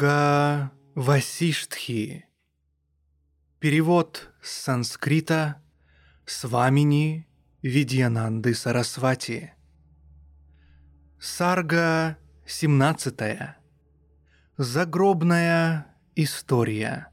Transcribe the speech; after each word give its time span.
Йога 0.00 0.72
Васиштхи. 0.94 2.24
Перевод 3.58 4.32
с 4.42 4.50
санскрита 4.50 5.62
Свамини 6.24 7.28
Видьянанды 7.60 8.54
Сарасвати. 8.54 9.52
Сарга 11.18 12.16
17. 12.46 13.14
Загробная 14.56 15.86
история. 16.16 17.12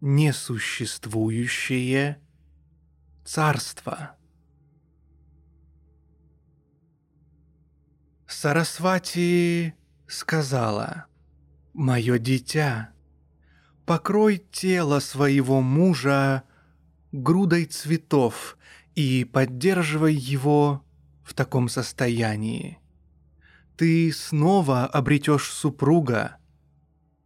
Несуществующее 0.00 2.22
царство. 3.22 4.16
Сарасвати 8.26 9.74
сказала, 10.06 11.09
«Мое 11.72 12.18
дитя, 12.18 12.90
покрой 13.86 14.42
тело 14.50 14.98
своего 14.98 15.60
мужа 15.60 16.42
грудой 17.12 17.64
цветов 17.66 18.58
и 18.94 19.24
поддерживай 19.24 20.14
его 20.14 20.84
в 21.22 21.34
таком 21.34 21.68
состоянии. 21.68 22.78
Ты 23.76 24.12
снова 24.12 24.84
обретешь 24.86 25.48
супруга. 25.50 26.36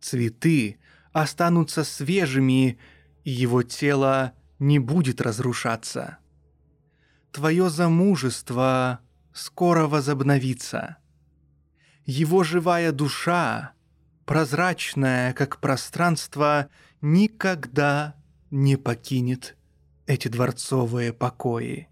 Цветы 0.00 0.78
останутся 1.12 1.84
свежими, 1.84 2.78
и 3.24 3.30
его 3.30 3.62
тело 3.62 4.32
не 4.58 4.78
будет 4.78 5.20
разрушаться. 5.20 6.18
Твое 7.32 7.70
замужество 7.70 9.00
скоро 9.32 9.86
возобновится. 9.86 10.98
Его 12.06 12.44
живая 12.44 12.92
душа, 12.92 13.72
прозрачная, 14.24 15.32
как 15.32 15.60
пространство, 15.60 16.68
никогда 17.00 18.16
не 18.50 18.76
покинет 18.76 19.56
эти 20.06 20.28
дворцовые 20.28 21.12
покои. 21.12 21.88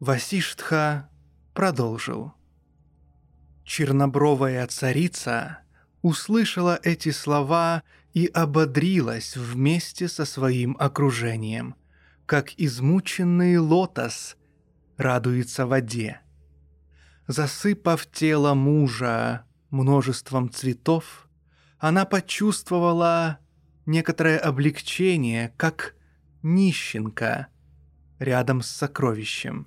Васиштха 0.00 1.08
продолжил. 1.54 2.34
Чернобровая 3.64 4.66
царица 4.66 5.60
услышала 6.02 6.78
эти 6.82 7.10
слова 7.10 7.82
и 8.12 8.26
ободрилась 8.26 9.36
вместе 9.36 10.08
со 10.08 10.24
своим 10.24 10.76
окружением, 10.78 11.74
как 12.26 12.52
измученный 12.58 13.56
лотос 13.58 14.36
радуется 14.98 15.66
воде 15.66 16.20
засыпав 17.26 18.06
тело 18.06 18.54
мужа 18.54 19.43
множеством 19.74 20.50
цветов, 20.50 21.28
она 21.78 22.06
почувствовала 22.06 23.38
некоторое 23.84 24.38
облегчение, 24.38 25.52
как 25.58 25.94
нищенка 26.42 27.48
рядом 28.18 28.62
с 28.62 28.68
сокровищем. 28.68 29.66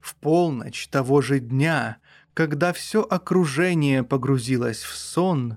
В 0.00 0.14
полночь 0.14 0.86
того 0.88 1.20
же 1.20 1.40
дня, 1.40 1.96
когда 2.34 2.72
все 2.72 3.02
окружение 3.02 4.04
погрузилось 4.04 4.82
в 4.82 4.94
сон, 4.94 5.56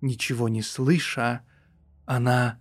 ничего 0.00 0.48
не 0.48 0.62
слыша, 0.62 1.40
она 2.04 2.60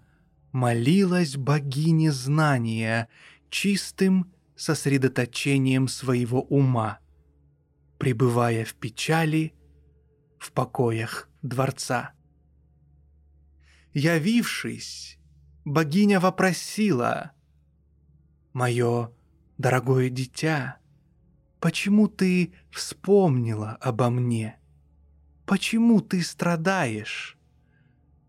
молилась 0.51 1.35
богине 1.35 2.11
знания 2.11 3.09
чистым 3.49 4.31
сосредоточением 4.55 5.88
своего 5.88 6.41
ума– 6.41 6.99
пребывая 8.03 8.66
в 8.66 8.73
печали 8.73 9.53
в 10.43 10.51
покоях 10.51 11.29
дворца. 11.41 12.11
Явившись, 13.93 15.17
богиня 15.63 16.19
вопросила, 16.19 17.31
«Мое 18.51 19.11
дорогое 19.57 20.09
дитя, 20.09 20.79
почему 21.61 22.07
ты 22.09 22.53
вспомнила 22.71 23.77
обо 23.79 24.09
мне? 24.09 24.59
Почему 25.45 26.01
ты 26.01 26.21
страдаешь? 26.21 27.37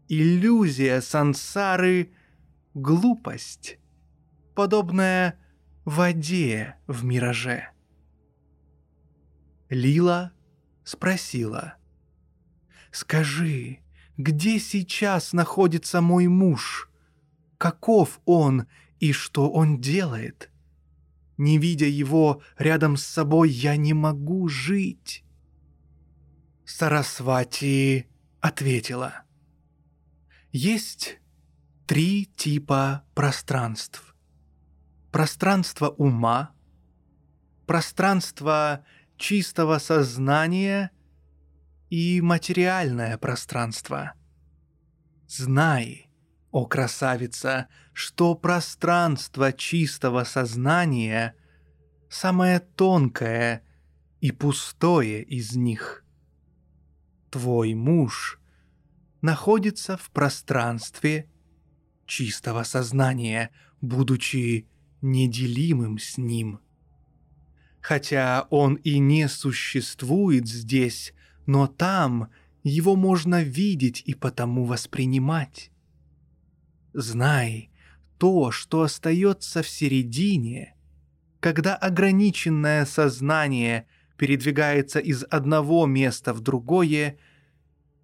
Иллюзия 0.09 1.01
сансары— 1.01 2.13
глупость, 2.75 3.79
подобная 4.55 5.37
воде 5.85 6.77
в 6.87 7.05
мираже». 7.05 7.71
Лила 9.69 10.33
спросила. 10.85 11.77
«Скажи, 12.95 13.81
где 14.17 14.61
сейчас 14.61 15.33
находится 15.33 16.01
мой 16.01 16.29
муж? 16.29 16.89
Каков 17.59 18.21
он 18.25 18.69
и 19.01 19.11
что 19.11 19.51
он 19.51 19.81
делает? 19.81 20.49
Не 21.37 21.59
видя 21.59 21.87
его 21.87 22.41
рядом 22.57 22.97
с 22.97 23.05
собой, 23.05 23.51
я 23.51 23.75
не 23.75 23.95
могу 23.95 24.47
жить». 24.47 25.25
Сарасвати 26.65 28.07
ответила. 28.41 29.25
Есть 30.53 31.19
три 31.89 32.27
типа 32.27 33.03
пространств. 33.17 34.15
Пространство 35.11 35.89
ума, 35.89 36.53
пространство 37.67 38.85
чистого 39.17 39.79
сознания 39.79 40.93
и 41.91 42.21
материальное 42.21 43.19
пространство. 43.19 44.15
Знай, 45.27 46.11
о 46.51 46.67
красавица, 46.67 47.69
что 47.93 48.35
пространство 48.35 49.53
чистого 49.53 50.25
сознания 50.25 51.35
самое 52.09 52.61
тонкое 52.61 53.63
и 54.21 54.31
пустое 54.31 55.23
из 55.23 55.57
них. 55.57 56.05
Твой 57.31 57.75
муж 57.75 58.39
находится 59.21 59.97
в 59.97 60.11
пространстве 60.11 61.31
чистого 62.07 62.63
сознания, 62.63 63.51
будучи 63.81 64.69
неделимым 65.01 65.99
с 65.99 66.19
ним– 66.19 66.61
Хотя 67.85 68.47
он 68.49 68.77
и 68.77 68.99
не 68.99 69.29
существует 69.29 70.49
здесь, 70.49 71.13
но 71.47 71.67
там 71.67 72.31
его 72.63 72.97
можно 72.97 73.43
видеть 73.43 74.03
и 74.05 74.15
потому 74.15 74.65
воспринимать. 74.65 75.71
Знай, 76.93 77.71
то, 78.19 78.51
что 78.51 78.83
остается 78.83 79.63
в 79.63 79.69
середине, 79.69 80.75
когда 81.41 81.77
ограниченное 81.77 82.87
сознание 82.87 83.87
передвигается 84.17 85.01
из 85.01 85.25
одного 85.25 85.87
места 85.87 86.33
в 86.33 86.41
другое, 86.41 87.19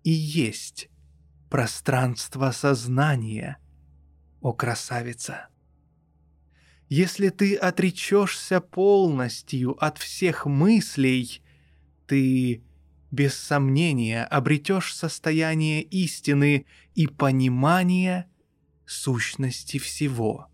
и 0.02 0.10
есть 0.10 0.88
пространство 1.48 2.50
сознания, 2.50 3.58
о 4.40 4.52
красавица. 4.52 5.48
Если 6.88 7.28
ты 7.28 7.54
отречешься 7.54 8.60
полностью 8.60 9.82
от 9.82 9.98
всех 9.98 10.46
мыслей, 10.46 11.42
ты 12.06 12.62
без 13.10 13.34
сомнения 13.34 14.24
обретешь 14.24 14.94
состояние 14.94 15.82
истины 15.82 16.66
и 16.94 17.06
понимания 17.06 18.30
сущности 18.86 19.78
всего. 19.78 20.48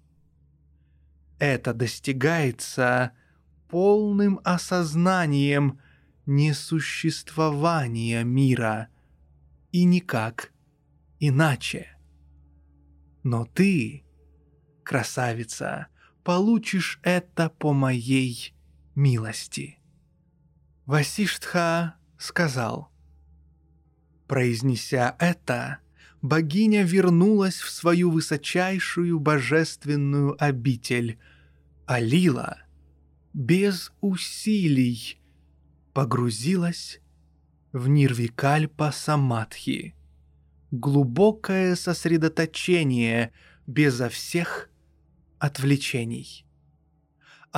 Это 1.38 1.74
достигается 1.74 3.12
полным 3.68 4.40
осознанием 4.44 5.80
несуществования 6.24 8.24
мира 8.24 8.88
и 9.72 9.84
никак 9.84 10.52
иначе. 11.20 11.88
Но 13.22 13.44
ты, 13.44 14.04
красавица, 14.82 15.88
получишь 16.24 17.00
это 17.02 17.50
по 17.50 17.72
моей 17.72 18.54
милости». 18.94 19.78
Васиштха 20.86 21.95
сказал. 22.18 22.90
Произнеся 24.26 25.16
это, 25.18 25.78
богиня 26.22 26.82
вернулась 26.82 27.60
в 27.60 27.70
свою 27.70 28.10
высочайшую 28.10 29.20
божественную 29.20 30.36
обитель, 30.42 31.18
а 31.86 32.00
Лила 32.00 32.58
без 33.32 33.92
усилий 34.00 35.20
погрузилась 35.92 37.00
в 37.72 37.88
Нирвикальпа 37.88 38.90
Самадхи. 38.92 39.94
Глубокое 40.70 41.76
сосредоточение 41.76 43.32
безо 43.66 44.08
всех 44.08 44.70
отвлечений. 45.38 46.45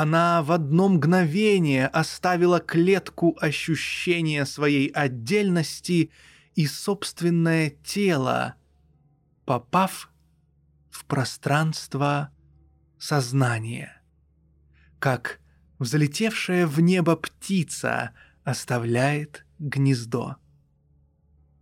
Она 0.01 0.45
в 0.45 0.53
одно 0.53 0.89
мгновение 0.89 1.89
оставила 1.89 2.61
клетку 2.61 3.37
ощущения 3.41 4.47
своей 4.47 4.91
отдельности 4.91 6.13
и 6.55 6.69
собственное 6.69 7.71
тело, 7.71 8.55
попав 9.45 10.09
в 10.89 11.05
пространство 11.05 12.31
сознания. 12.97 14.01
Как 15.01 15.41
взлетевшая 15.81 16.69
в 16.69 16.79
небо 16.79 17.17
птица 17.17 18.13
оставляет 18.45 19.45
гнездо. 19.59 20.37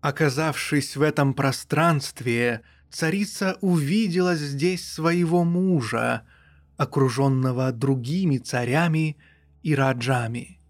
Оказавшись 0.02 0.94
в 0.94 1.00
этом 1.00 1.32
пространстве, 1.32 2.60
царица 2.90 3.56
увидела 3.62 4.34
здесь 4.36 4.86
своего 4.86 5.42
мужа, 5.42 6.26
окруженного 6.76 7.72
другими 7.72 8.38
царями 8.38 9.16
и 9.62 9.74
раджами. 9.74 10.60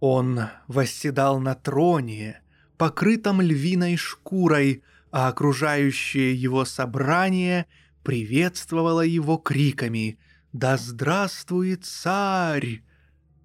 Он 0.00 0.48
восседал 0.66 1.40
на 1.40 1.54
троне, 1.54 2.40
покрытом 2.76 3.40
львиной 3.40 3.96
шкурой, 3.96 4.82
а 5.10 5.28
окружающее 5.28 6.34
его 6.34 6.64
собрание 6.64 7.66
приветствовало 8.02 9.02
его 9.02 9.36
криками 9.36 10.18
«Да 10.52 10.76
здравствует 10.76 11.84
царь!» 11.84 12.82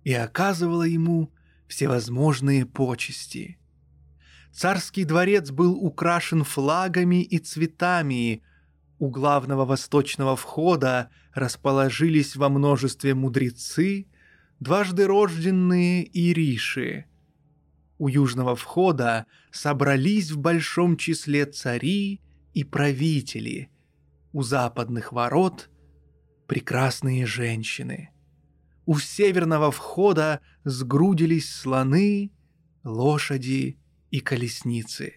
и 0.03 0.13
оказывало 0.13 0.83
ему 0.83 1.31
всевозможные 1.67 2.65
почести. 2.65 3.59
Царский 4.51 5.03
дворец 5.03 5.51
был 5.51 5.75
украшен 5.75 6.43
флагами 6.43 7.21
и 7.21 7.37
цветами. 7.37 8.41
У 8.99 9.09
главного 9.09 9.65
восточного 9.65 10.35
входа 10.35 11.09
расположились 11.33 12.35
во 12.35 12.49
множестве 12.49 13.13
мудрецы, 13.13 14.07
дважды 14.59 15.05
рожденные 15.05 16.07
ириши. 16.11 17.05
У 17.99 18.07
южного 18.07 18.55
входа 18.55 19.25
собрались 19.51 20.31
в 20.31 20.39
большом 20.39 20.97
числе 20.97 21.45
цари 21.45 22.21
и 22.53 22.63
правители. 22.63 23.69
У 24.33 24.41
западных 24.41 25.13
ворот— 25.13 25.69
прекрасные 26.47 27.25
женщины. 27.25 28.09
У 28.87 28.97
северного 28.97 29.69
входа 29.71 30.39
сгрудились 30.63 31.53
слоны, 31.53 32.31
лошади 32.83 33.77
и 34.09 34.21
колесницы. 34.21 35.13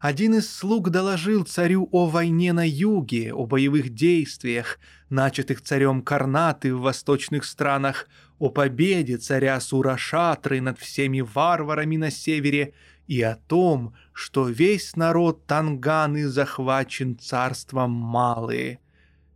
Один 0.00 0.34
из 0.34 0.48
слуг 0.52 0.90
доложил 0.90 1.44
царю 1.44 1.88
о 1.90 2.06
войне 2.06 2.52
на 2.52 2.68
юге, 2.68 3.32
о 3.32 3.46
боевых 3.46 3.94
действиях, 3.94 4.78
начатых 5.08 5.62
царем 5.62 6.02
Карнаты 6.02 6.74
в 6.74 6.80
восточных 6.80 7.44
странах, 7.44 8.08
о 8.38 8.50
победе 8.50 9.16
царя 9.16 9.58
Сурашатры 9.60 10.60
над 10.60 10.78
всеми 10.78 11.20
варварами 11.20 11.96
на 11.96 12.10
севере 12.10 12.74
и 13.06 13.22
о 13.22 13.36
том, 13.36 13.94
что 14.12 14.48
весь 14.48 14.96
народ 14.96 15.46
Танганы 15.46 16.28
захвачен 16.28 17.18
царством 17.18 17.90
Малые. 17.90 18.80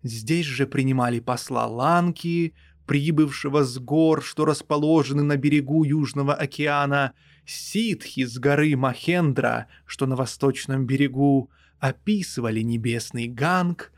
Здесь 0.02 0.46
же 0.46 0.66
принимали 0.66 1.20
посла 1.20 1.66
Ланки, 1.66 2.54
прибывшего 2.90 3.62
с 3.62 3.78
гор, 3.78 4.20
что 4.20 4.44
расположены 4.44 5.22
на 5.22 5.36
берегу 5.36 5.84
Южного 5.84 6.34
океана, 6.34 7.12
ситхи 7.46 8.24
с 8.24 8.36
горы 8.36 8.76
Махендра, 8.76 9.68
что 9.86 10.06
на 10.06 10.16
восточном 10.16 10.86
берегу, 10.86 11.52
описывали 11.78 12.62
небесный 12.62 13.28
ганг, 13.28 13.92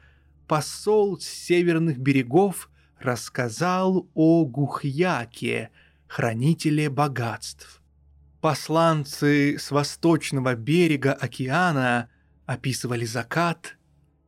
посол 0.47 1.19
с 1.19 1.25
северных 1.25 2.01
берегов 2.01 2.69
рассказал 2.99 4.11
о 4.13 4.45
Гухьяке, 4.45 5.71
хранителе 6.07 6.91
богатств. 6.91 7.81
Посланцы 8.43 9.57
с 9.59 9.71
восточного 9.71 10.55
берега 10.55 11.15
океана 11.15 12.11
описывали 12.45 13.07
закат, 13.07 13.79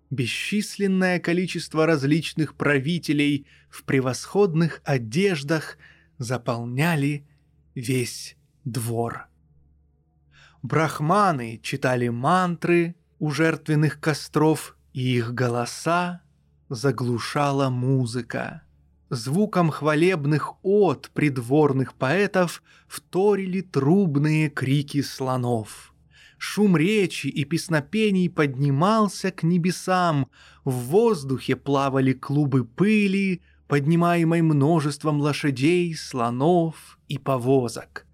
бесчисленное 0.09 1.19
количество 1.19 1.85
различных 1.85 2.55
правителей 2.55 3.47
в 3.75 3.83
превосходных 3.83 4.81
одеждах 4.85 5.79
заполняли 6.19 7.27
весь 7.75 8.37
двор. 8.65 9.27
Брахманы 10.63 11.59
читали 11.61 12.07
мантры 12.07 12.95
у 13.19 13.33
жертвенных 13.33 13.99
костров, 13.99 14.77
и 14.93 15.17
их 15.17 15.35
голоса 15.35 16.23
заглушала 16.69 17.69
музыка. 17.69 18.63
Звуком 19.11 19.71
хвалебных 19.71 20.55
от 20.63 21.11
придворных 21.13 21.95
поэтов 21.95 22.63
вторили 22.87 23.61
трубные 23.61 24.51
крики 24.51 25.03
слонов. 25.03 25.93
Шум 26.39 26.77
речи 26.77 27.27
и 27.27 27.45
песнопений 27.45 28.31
поднимался 28.31 29.33
к 29.33 29.43
небесам, 29.43 30.31
в 30.65 30.71
воздухе 30.71 31.57
плавали 31.57 32.13
клубы 32.13 32.65
пыли, 32.65 33.43
поднимаемой 33.69 34.43
множеством 34.43 35.21
лошадей, 35.21 35.95
слонов 35.95 36.99
и 37.09 37.19
повозок 37.19 38.07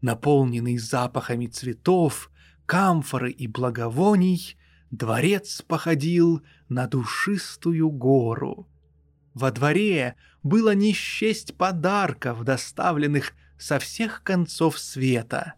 наполненный 0.00 0.78
запахами 0.78 1.46
цветов, 1.46 2.30
камфоры 2.66 3.30
и 3.30 3.46
благовоний, 3.46 4.56
дворец 4.90 5.62
походил 5.62 6.42
на 6.68 6.86
душистую 6.86 7.90
гору. 7.90 8.68
Во 9.34 9.50
дворе 9.50 10.16
было 10.42 10.74
не 10.74 10.92
счесть 10.92 11.56
подарков, 11.56 12.44
доставленных 12.44 13.32
со 13.58 13.78
всех 13.78 14.22
концов 14.22 14.78
света. 14.78 15.54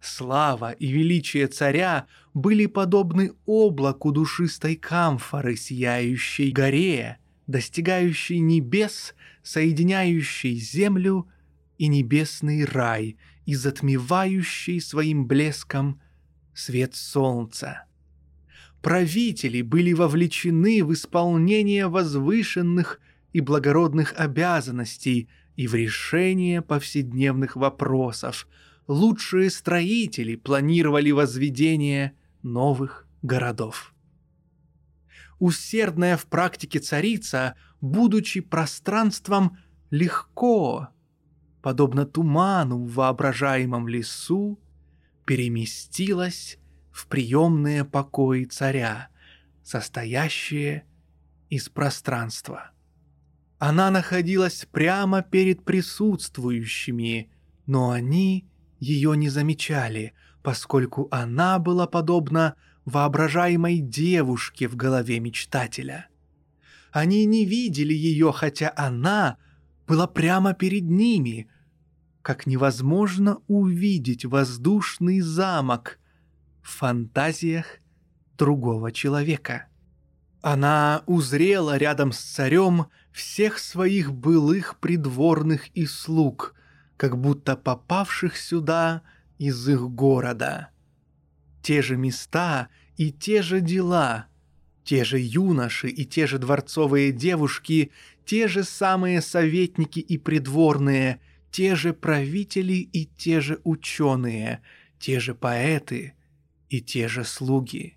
Слава 0.00 0.72
и 0.72 0.86
величие 0.88 1.46
царя 1.46 2.06
были 2.32 2.66
подобны 2.66 3.32
облаку 3.44 4.12
душистой 4.12 4.76
камфоры, 4.76 5.56
сияющей 5.56 6.50
горе, 6.50 7.18
достигающей 7.50 8.38
небес, 8.38 9.14
соединяющей 9.42 10.54
землю 10.54 11.28
и 11.78 11.88
небесный 11.88 12.64
рай— 12.64 13.16
и 13.50 13.54
затмевающий 13.56 14.80
своим 14.80 15.26
блеском 15.26 16.00
свет 16.54 16.94
солнца. 16.94 17.86
Правители 18.80 19.60
были 19.62 19.92
вовлечены 19.92 20.84
в 20.84 20.92
исполнение 20.92 21.88
возвышенных 21.88 23.00
и 23.32 23.40
благородных 23.40 24.14
обязанностей 24.16 25.28
и 25.56 25.66
в 25.66 25.74
решение 25.74 26.62
повседневных 26.62 27.56
вопросов. 27.56 28.46
Лучшие 28.86 29.50
строители 29.50 30.36
планировали 30.36 31.10
возведение 31.10 32.12
новых 32.44 33.08
городов. 33.20 33.92
Усердная 35.40 36.16
в 36.16 36.26
практике 36.26 36.78
царица, 36.78 37.56
будучи 37.80 38.40
пространством, 38.40 39.58
легко 39.90 40.90
подобно 41.62 42.06
туману 42.06 42.84
в 42.84 42.94
воображаемом 42.94 43.88
лесу, 43.88 44.60
переместилась 45.24 46.58
в 46.92 47.06
приемные 47.06 47.84
покои 47.84 48.44
царя, 48.44 49.08
состоящие 49.62 50.84
из 51.48 51.68
пространства. 51.68 52.70
Она 53.58 53.90
находилась 53.90 54.66
прямо 54.70 55.22
перед 55.22 55.64
присутствующими, 55.64 57.30
но 57.66 57.90
они 57.90 58.46
ее 58.78 59.16
не 59.16 59.30
замечали, 59.30 60.12
поскольку 60.42 61.08
она 61.10 61.58
была 61.58 61.86
подобна 61.86 62.56
воображаемой 62.84 63.78
девушке 63.78 64.68
в 64.68 64.76
голове 64.76 65.20
мечтателя. 65.20 66.08
Они 66.92 67.24
не 67.24 67.44
видели 67.44 67.94
ее, 67.94 68.32
хотя 68.32 68.72
она— 68.76 69.36
была 69.90 70.06
прямо 70.06 70.54
перед 70.54 70.84
ними, 70.84 71.48
как 72.22 72.46
невозможно 72.46 73.38
увидеть 73.48 74.24
воздушный 74.24 75.20
замок 75.20 75.98
в 76.62 76.70
фантазиях 76.70 77.80
другого 78.38 78.92
человека. 78.92 79.66
Она 80.42 81.02
узрела 81.06 81.76
рядом 81.76 82.12
с 82.12 82.20
царем 82.20 82.86
всех 83.10 83.58
своих 83.58 84.14
былых 84.14 84.78
придворных 84.78 85.66
и 85.74 85.86
слуг, 85.86 86.54
как 86.96 87.18
будто 87.18 87.56
попавших 87.56 88.36
сюда 88.36 89.02
из 89.38 89.68
их 89.68 89.90
города. 89.90 90.68
Те 91.62 91.82
же 91.82 91.96
места 91.96 92.68
и 92.96 93.12
те 93.12 93.42
же 93.42 93.60
дела, 93.60 94.26
те 94.84 95.04
же 95.04 95.18
юноши 95.18 95.88
и 95.88 96.04
те 96.04 96.26
же 96.26 96.38
дворцовые 96.38 97.12
девушки, 97.12 97.90
те 98.24 98.48
же 98.48 98.64
самые 98.64 99.20
советники 99.20 100.00
и 100.00 100.18
придворные, 100.18 101.20
те 101.50 101.74
же 101.74 101.92
правители 101.92 102.74
и 102.74 103.06
те 103.06 103.40
же 103.40 103.60
ученые, 103.64 104.62
те 104.98 105.20
же 105.20 105.34
поэты 105.34 106.14
и 106.68 106.80
те 106.80 107.08
же 107.08 107.24
слуги. 107.24 107.96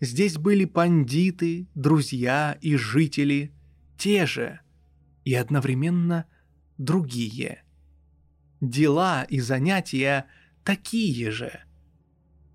Здесь 0.00 0.36
были 0.36 0.64
пандиты, 0.64 1.66
друзья 1.74 2.56
и 2.60 2.76
жители, 2.76 3.52
те 3.96 4.26
же 4.26 4.60
и 5.24 5.34
одновременно 5.34 6.26
другие. 6.76 7.64
Дела 8.60 9.24
и 9.24 9.40
занятия 9.40 10.26
такие 10.62 11.30
же, 11.30 11.64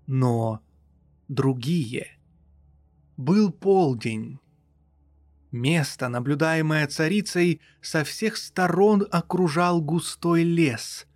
но 0.06 0.60
другие. 1.28 2.18
Был 3.16 3.52
полдень. 3.52 4.38
Место, 5.50 6.08
наблюдаемое 6.08 6.86
царицей, 6.88 7.60
со 7.80 8.02
всех 8.04 8.36
сторон 8.36 9.06
окружал 9.10 9.80
густой 9.80 10.42
лес. 10.42 11.06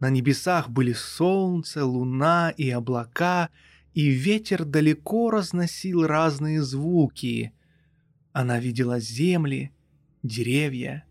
На 0.00 0.10
небесах 0.10 0.68
были 0.68 0.92
солнце, 0.92 1.84
луна 1.84 2.50
и 2.50 2.70
облака— 2.70 3.50
и 3.94 4.08
ветер 4.08 4.64
далеко 4.64 5.30
разносил 5.30 6.06
разные 6.06 6.62
звуки. 6.62 7.52
Она 8.32 8.58
видела 8.58 8.98
земли, 8.98 9.72
деревья, 10.22 11.04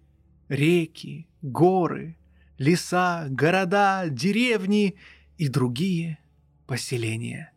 реки, 0.50 1.28
горы, 1.42 2.18
леса, 2.58 3.28
города, 3.30 4.06
деревни 4.10 4.96
и 5.38 5.48
другие 5.48 6.20
поселения. 6.72 7.52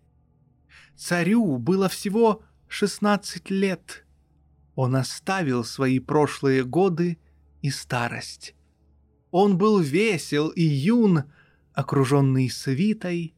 Царю 0.97 1.59
было 1.59 1.88
всего 1.88 2.42
16 2.66 3.49
лет. 3.50 4.04
Он 4.75 4.97
оставил 4.97 5.62
свои 5.62 6.00
прошлые 6.00 6.64
годы 6.64 7.18
и 7.62 7.71
старость. 7.71 8.56
Он 9.30 9.56
был 9.56 9.78
весел 9.78 10.49
и 10.49 10.62
юн, 10.64 11.30
окруженный 11.75 12.50
свитой 12.50 13.37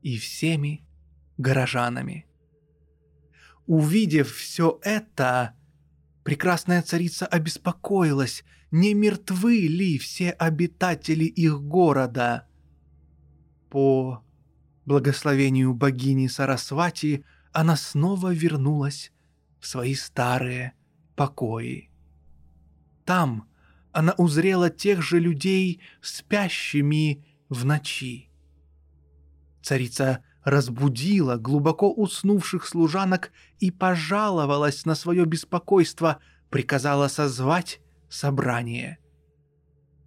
и 0.00 0.16
всеми 0.16 0.86
горожанами. 1.38 2.28
Увидев 3.66 4.32
все 4.32 4.78
это, 4.82 5.56
прекрасная 6.22 6.82
царица 6.82 7.26
обеспокоилась, 7.26 8.44
не 8.70 8.94
мертвы 8.94 9.62
ли 9.62 9.98
все 9.98 10.30
обитатели 10.30 11.24
их 11.24 11.60
города. 11.62 12.46
По 13.70 14.22
благословению 14.86 15.74
богини 15.74 16.28
Сарасвати 16.28 17.24
она 17.52 17.76
снова 17.76 18.32
вернулась 18.32 19.12
в 19.60 19.66
свои 19.66 19.94
старые 19.94 20.72
покои. 21.16 21.90
Там 23.04 23.48
она 23.92 24.12
узрела 24.18 24.68
тех 24.68 25.02
же 25.02 25.18
людей, 25.18 25.80
спящими 26.02 27.24
в 27.48 27.64
ночи. 27.64 28.30
Царица 29.62 30.22
разбудила 30.44 31.36
глубоко 31.36 31.90
уснувших 31.90 32.66
служанок 32.66 33.32
и 33.58 33.70
пожаловалась 33.70 34.84
на 34.84 34.94
свое 34.94 35.24
беспокойство, 35.24 36.20
приказала 36.50 37.08
созвать 37.08 37.80
собрание. 38.08 38.98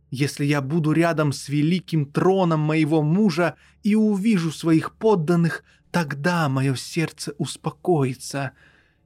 Если 0.10 0.46
я 0.46 0.62
буду 0.62 0.92
рядом 0.92 1.32
с 1.32 1.50
великим 1.50 2.06
троном 2.06 2.62
моего 2.62 3.02
мужа 3.02 3.56
и 3.84 3.96
увижу 3.96 4.52
своих 4.52 4.96
подданных, 4.96 5.64
тогда 5.92 6.50
мое 6.50 6.76
сердце 6.76 7.34
успокоится, 7.38 8.52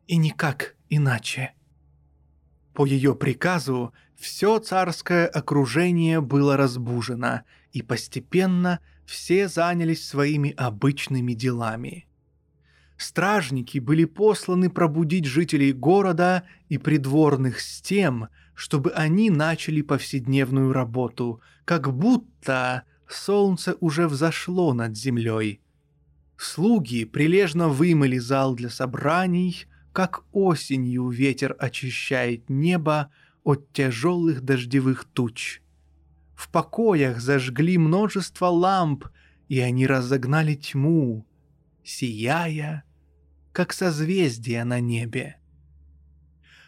и 0.08 0.18
никак 0.18 0.76
иначе. 0.90 1.54
По 2.74 2.86
ее 2.86 3.16
приказу 3.16 3.94
все 4.16 4.60
царское 4.60 5.28
окружение 5.28 6.22
было 6.22 6.58
разбужено, 6.58 7.42
и 7.72 7.82
постепенно– 7.82 8.80
все 9.06 9.48
занялись 9.48 10.08
своими 10.08 10.52
обычными 10.52 11.34
делами. 11.34 12.08
Стражники 12.98 13.80
были 13.80 14.06
посланы 14.06 14.70
пробудить 14.70 15.26
жителей 15.26 15.74
города 15.74 16.44
и 16.70 16.78
придворных 16.78 17.60
с 17.60 17.82
тем, 17.82 18.30
чтобы 18.56 18.92
они 18.92 19.30
начали 19.30 19.82
повседневную 19.82 20.74
работу, 20.74 21.42
как 21.66 21.94
будто 21.94 22.84
солнце 23.08 23.76
уже 23.80 24.08
взошло 24.08 24.74
над 24.74 24.98
землей. 24.98 25.62
Слуги 26.38 27.06
прилежно 27.06 27.70
вымыли 27.70 28.18
зал 28.18 28.56
для 28.56 28.70
собраний, 28.70 29.66
как 29.92 30.24
осенью 30.32 31.10
ветер 31.10 31.56
очищает 31.60 32.50
небо 32.50 33.12
от 33.44 33.72
тяжелых 33.72 34.42
дождевых 34.42 35.06
туч. 35.06 35.62
В 36.36 36.50
покоях 36.50 37.20
зажгли 37.20 37.78
множество 37.78 38.48
ламп, 38.48 39.06
и 39.48 39.60
они 39.60 39.86
разогнали 39.86 40.56
тьму, 40.56 41.28
сияя, 41.84 42.84
как 43.52 43.72
созвездия 43.72 44.64
на 44.64 44.80
небе. 44.80 45.38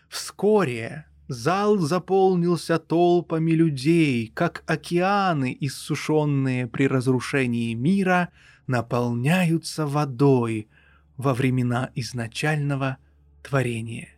Вскоре 0.08 1.08
зал 1.27 1.77
заполнился 1.77 2.79
толпами 2.79 3.51
людей, 3.51 4.32
как 4.34 4.63
океаны, 4.67 5.55
иссушенные 5.60 6.67
при 6.67 6.88
разрушении 6.88 7.74
мира, 7.74 8.29
наполняются 8.67 9.86
водой 9.86 10.67
во 11.17 11.34
времена 11.34 11.91
изначального 11.96 12.98
творения. 13.44 14.10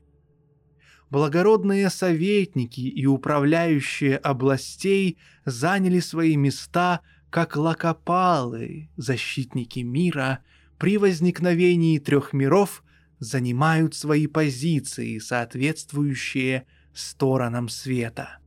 Благородные 1.09 1.89
советники 1.89 2.81
и 2.81 3.05
управляющие 3.05 4.17
областей 4.17 5.17
заняли 5.45 5.99
свои 5.99 6.35
места 6.35 7.01
как 7.29 7.55
лакопалы, 7.55 8.89
защитники 8.97 9.79
мира, 9.79 10.39
при 10.77 10.97
возникновении 10.97 11.97
трех 11.97 12.33
миров 12.33 12.83
занимают 13.19 13.95
свои 13.95 14.27
позиции, 14.27 15.17
соответствующие 15.17 16.65
сторонам 16.97 17.69
света. 17.69 18.39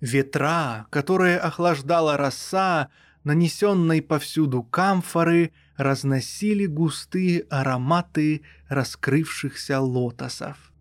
Ветра, 0.00 0.86
которые 0.90 1.38
охлаждала 1.38 2.16
роса, 2.16 2.90
нанесенной 3.24 4.02
повсюду 4.02 4.62
камфоры, 4.62 5.52
разносили 5.76 6.66
густые 6.66 7.46
ароматы 7.50 8.42
раскрывшихся 8.68 9.80
лотосов. 9.80 10.72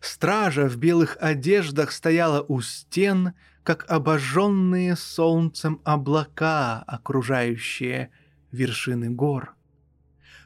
Стража 0.00 0.68
в 0.68 0.76
белых 0.76 1.16
одеждах 1.20 1.92
стояла 1.92 2.42
у 2.42 2.60
стен, 2.60 3.34
как 3.62 3.84
обожженные 3.90 4.96
солнцем 4.96 5.80
облака, 5.84 6.82
окружающие 6.86 8.10
вершины 8.50 9.10
гор. 9.10 9.54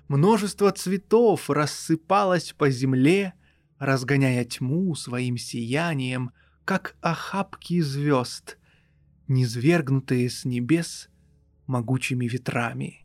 Множество 0.09 0.73
цветов 0.73 1.49
рассыпалось 1.49 2.53
по 2.53 2.69
земле, 2.69 3.35
разгоняя 3.83 4.45
тьму 4.45 4.95
своим 4.95 5.37
сиянием, 5.37 6.31
как 6.65 6.95
охапки 7.01 7.81
звезд, 7.81 8.57
низвергнутые 9.27 10.31
с 10.31 10.45
небес 10.45 11.09
могучими 11.67 12.27
ветрами. 12.27 13.05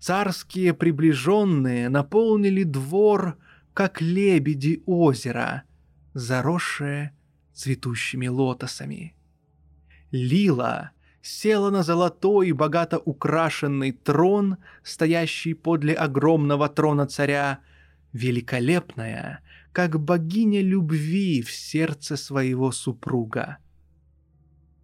Царские 0.00 0.74
приближенные 0.74 1.88
наполнили 1.88 2.64
двор 2.64 3.38
как 3.72 4.00
лебеди 4.00 4.82
озера, 4.84 5.62
заросшее 6.12 7.16
цветущими 7.54 8.26
лотосами. 8.26 9.14
Лила 10.10 10.90
села 11.22 11.70
на 11.70 11.84
золотой, 11.84 12.50
богато 12.50 12.98
украшенный 12.98 13.92
трон, 13.92 14.56
стоящий 14.82 15.54
подле 15.54 15.94
огромного 15.94 16.68
трона 16.68 17.06
царя, 17.06 17.60
великолепная, 18.16 19.40
как 19.72 20.00
богиня 20.00 20.62
любви 20.62 21.42
в 21.42 21.50
сердце 21.50 22.16
своего 22.16 22.72
супруга. 22.72 23.58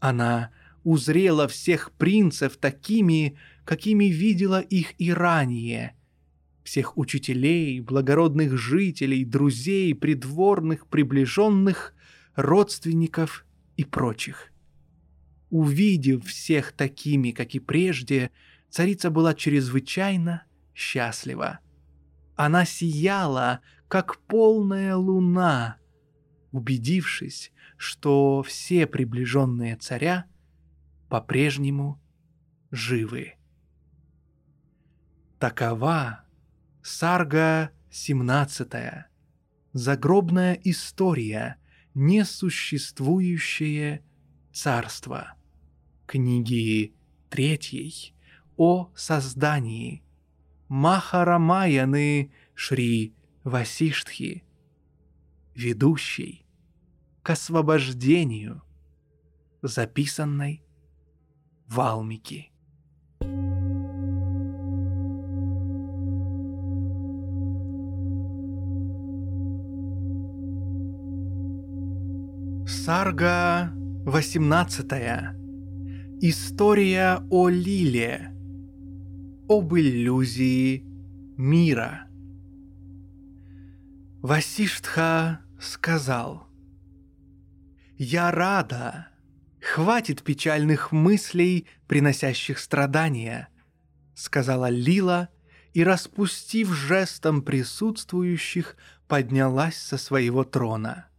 Она 0.01 0.51
узрела 0.85 1.49
всех 1.49 1.93
принцев 1.93 2.57
такими, 2.57 3.37
какими 3.65 4.07
видела 4.07 4.61
их 4.61 4.95
и 4.99 5.13
ранее— 5.13 5.97
всех 6.63 6.97
учителей, 6.97 7.81
благородных 7.81 8.57
жителей, 8.57 9.25
друзей, 9.25 9.95
придворных, 9.95 10.87
приближенных, 10.87 11.95
родственников 12.35 13.45
и 13.77 13.85
прочих. 13.85 14.53
Увидев 15.51 16.25
всех 16.27 16.73
такими, 16.73 17.31
как 17.31 17.55
и 17.55 17.59
прежде, 17.59 18.31
царица 18.71 19.11
была 19.11 19.35
чрезвычайно 19.35 20.45
счастлива. 20.75 21.59
Она 22.45 22.65
сияла, 22.65 23.61
как 23.87 24.19
полная 24.23 24.97
луна, 24.97 25.77
убедившись, 26.51 27.53
что 27.77 28.43
все 28.43 28.89
приближенные 28.89 29.77
царя 29.77 30.25
по-прежнему 31.09 32.03
живы. 32.73 33.35
Такова 35.39 36.25
Сарга 36.83 37.71
17. 37.93 38.73
Загробная 39.73 40.55
история, 40.65 41.59
несуществующее 41.95 44.05
царство. 44.53 45.35
Книги 46.09 46.93
третьей 47.31 48.17
о 48.57 48.91
создании. 48.97 50.03
Махарамаяны 50.75 52.33
Шри 52.55 53.15
Васиштхи. 53.45 54.43
Ведущий 55.55 56.47
к 57.23 57.29
освобождению, 57.29 58.63
записанной 59.61 60.65
Валмики. 61.67 62.51
Сарга 72.67 73.73
18. 74.07 74.87
История 76.23 77.23
о 77.29 77.51
Лиле. 77.51 78.33
Об 79.49 79.75
иллюзии 79.75 80.85
мира. 81.37 82.07
Васиштха 84.23 85.41
сказал. 85.61 86.47
«Я 87.97 88.31
рада. 88.31 89.09
Хватит 89.61 90.23
печальных 90.23 90.93
мыслей, 90.93 91.67
приносящих 91.87 92.59
страдания»,— 92.59 93.49
сказала 94.15 94.69
Лила, 94.69 95.29
и, 95.73 95.85
распустив 95.85 96.73
жестом 96.73 97.43
присутствующих, 97.43 98.77
поднялась 99.09 99.77
со 99.77 99.97
своего 99.99 100.45
трона— 100.45 101.07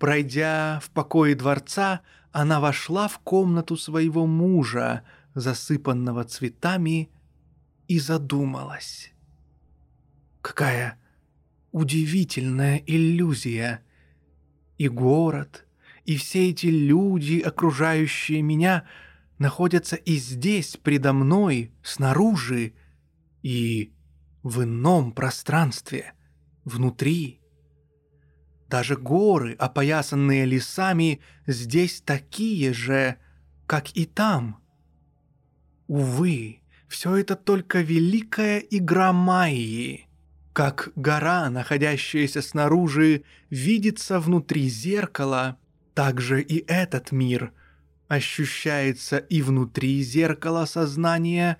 Пройдя 0.00 0.80
в 0.82 0.88
покое 0.90 1.34
дворца, 1.34 2.00
она 2.32 2.58
вошла 2.58 3.06
в 3.06 3.18
комнату 3.18 3.76
своего 3.76 4.26
мужа, 4.26 5.02
засыпанного 5.34 6.24
цветами, 6.24 7.10
и 7.88 7.98
задумалась. 7.98 9.12
Какая 10.42 10.98
удивительная 11.72 12.82
иллюзия! 12.86 13.82
И 14.78 14.88
город, 14.88 15.66
и 16.04 16.16
все 16.16 16.50
эти 16.50 16.66
люди, 16.66 17.40
окружающие 17.40 18.42
меня, 18.42 18.86
находятся 19.38 19.96
и 19.96 20.16
здесь, 20.16 20.76
предо 20.76 21.12
мной, 21.12 21.72
снаружи, 21.82 22.72
и 23.42 23.92
в 24.42 24.62
ином 24.62 25.12
пространстве, 25.12 26.14
внутри. 26.64 27.40
Даже 28.68 28.96
горы, 28.96 29.54
опоясанные 29.54 30.44
лесами, 30.44 31.20
здесь 31.46 32.00
такие 32.00 32.72
же, 32.72 33.16
как 33.66 33.96
и 33.96 34.06
там. 34.06 34.59
Увы, 35.90 36.60
все 36.86 37.16
это 37.16 37.34
только 37.34 37.80
великая 37.80 38.60
игра 38.60 39.12
Майи. 39.12 40.06
Как 40.52 40.92
гора, 40.94 41.50
находящаяся 41.50 42.42
снаружи, 42.42 43.24
видится 43.50 44.20
внутри 44.20 44.68
зеркала, 44.68 45.58
так 45.94 46.20
же 46.20 46.42
и 46.42 46.64
этот 46.68 47.10
мир 47.10 47.52
ощущается 48.06 49.18
и 49.18 49.42
внутри 49.42 50.00
зеркала 50.04 50.64
сознания, 50.64 51.58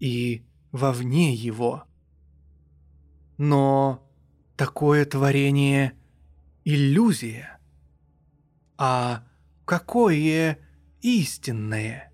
и 0.00 0.42
вовне 0.70 1.32
его. 1.32 1.84
Но 3.38 4.06
такое 4.58 5.06
творение– 5.06 5.94
иллюзия. 6.66 7.58
А 8.76 9.24
какое 9.64 10.58
истинное? 11.00 12.11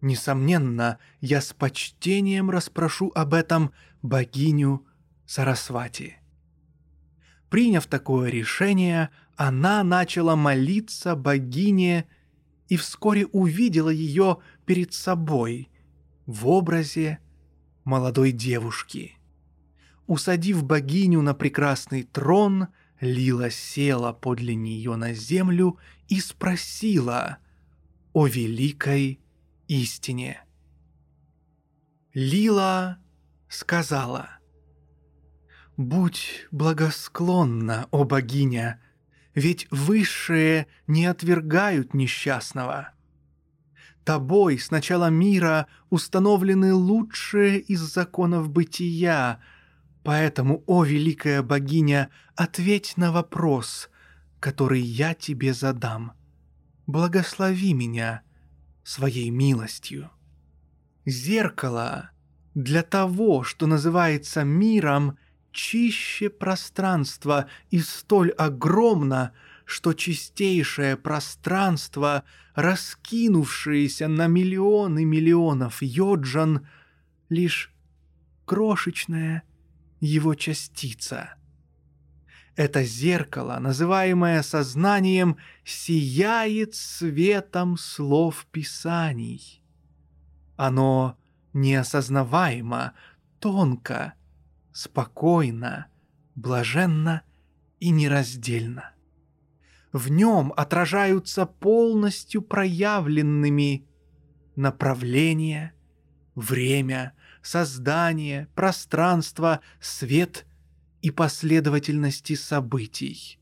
Несомненно, 0.00 0.98
я 1.20 1.40
с 1.40 1.52
почтением 1.52 2.50
расспрошу 2.50 3.10
об 3.14 3.34
этом 3.34 3.72
богиню 4.02 4.86
Сарасвати. 5.24 6.16
Приняв 7.48 7.86
такое 7.86 8.30
решение, 8.30 9.10
она 9.36 9.82
начала 9.82 10.36
молиться 10.36 11.16
богине 11.16 12.06
и 12.68 12.76
вскоре 12.76 13.26
увидела 13.26 13.90
ее 13.90 14.38
перед 14.64 14.92
собой 14.92 15.70
в 16.26 16.48
образе 16.48 17.20
молодой 17.84 18.32
девушки. 18.32 19.16
Усадив 20.06 20.64
богиню 20.64 21.22
на 21.22 21.34
прекрасный 21.34 22.02
трон, 22.02 22.68
Лила 23.00 23.50
села 23.50 24.12
подле 24.12 24.54
нее 24.54 24.96
на 24.96 25.12
землю 25.12 25.78
и 26.08 26.18
спросила 26.20 27.38
о 28.14 28.26
великой 28.26 29.20
истине. 29.68 30.42
Лила 32.14 32.98
сказала, 33.48 34.30
«Будь 35.76 36.46
благосклонна, 36.50 37.86
о 37.90 38.04
богиня, 38.04 38.80
ведь 39.34 39.66
высшие 39.70 40.66
не 40.86 41.04
отвергают 41.04 41.92
несчастного. 41.92 42.92
Тобой 44.04 44.58
с 44.58 44.70
начала 44.70 45.10
мира 45.10 45.66
установлены 45.90 46.72
лучшие 46.72 47.58
из 47.58 47.80
законов 47.80 48.48
бытия— 48.50 49.40
Поэтому, 50.06 50.62
о 50.68 50.84
великая 50.84 51.42
богиня, 51.42 52.10
ответь 52.36 52.96
на 52.96 53.10
вопрос, 53.10 53.90
который 54.38 54.80
я 54.80 55.14
тебе 55.14 55.52
задам. 55.52 56.12
Благослови 56.86 57.74
меня 57.74 58.22
своей 58.86 59.30
милостью. 59.30 60.10
Зеркало 61.04 62.10
для 62.54 62.82
того, 62.82 63.42
что 63.42 63.66
называется 63.66 64.44
миром, 64.44 65.18
чище 65.50 66.30
пространства 66.30 67.48
и 67.70 67.80
столь 67.80 68.30
огромно, 68.30 69.32
что 69.64 69.92
чистейшее 69.92 70.96
пространство, 70.96 72.22
раскинувшееся 72.54 74.06
на 74.06 74.28
миллионы 74.28 75.04
миллионов 75.04 75.82
йоджан, 75.82 76.66
лишь 77.28 77.72
крошечное– 78.44 79.42
его 80.00 80.34
частица. 80.34 81.34
Это 82.56 82.84
зеркало, 82.84 83.58
называемое 83.60 84.42
сознанием, 84.42 85.36
сияет 85.62 86.74
светом 86.74 87.76
слов 87.76 88.46
Писаний. 88.50 89.62
Оно 90.56 91.18
неосознаваемо, 91.52 92.94
тонко, 93.40 94.14
спокойно, 94.72 95.88
блаженно 96.34 97.22
и 97.78 97.90
нераздельно. 97.90 98.94
В 99.92 100.10
нем 100.10 100.52
отражаются 100.56 101.44
полностью 101.44 102.40
проявленными 102.40 103.86
направление, 104.56 105.74
время, 106.34 107.12
создание, 107.42 108.48
пространство, 108.54 109.60
свет 109.78 110.45
и 111.06 111.12
последовательности 111.12 112.34
событий. 112.34 113.38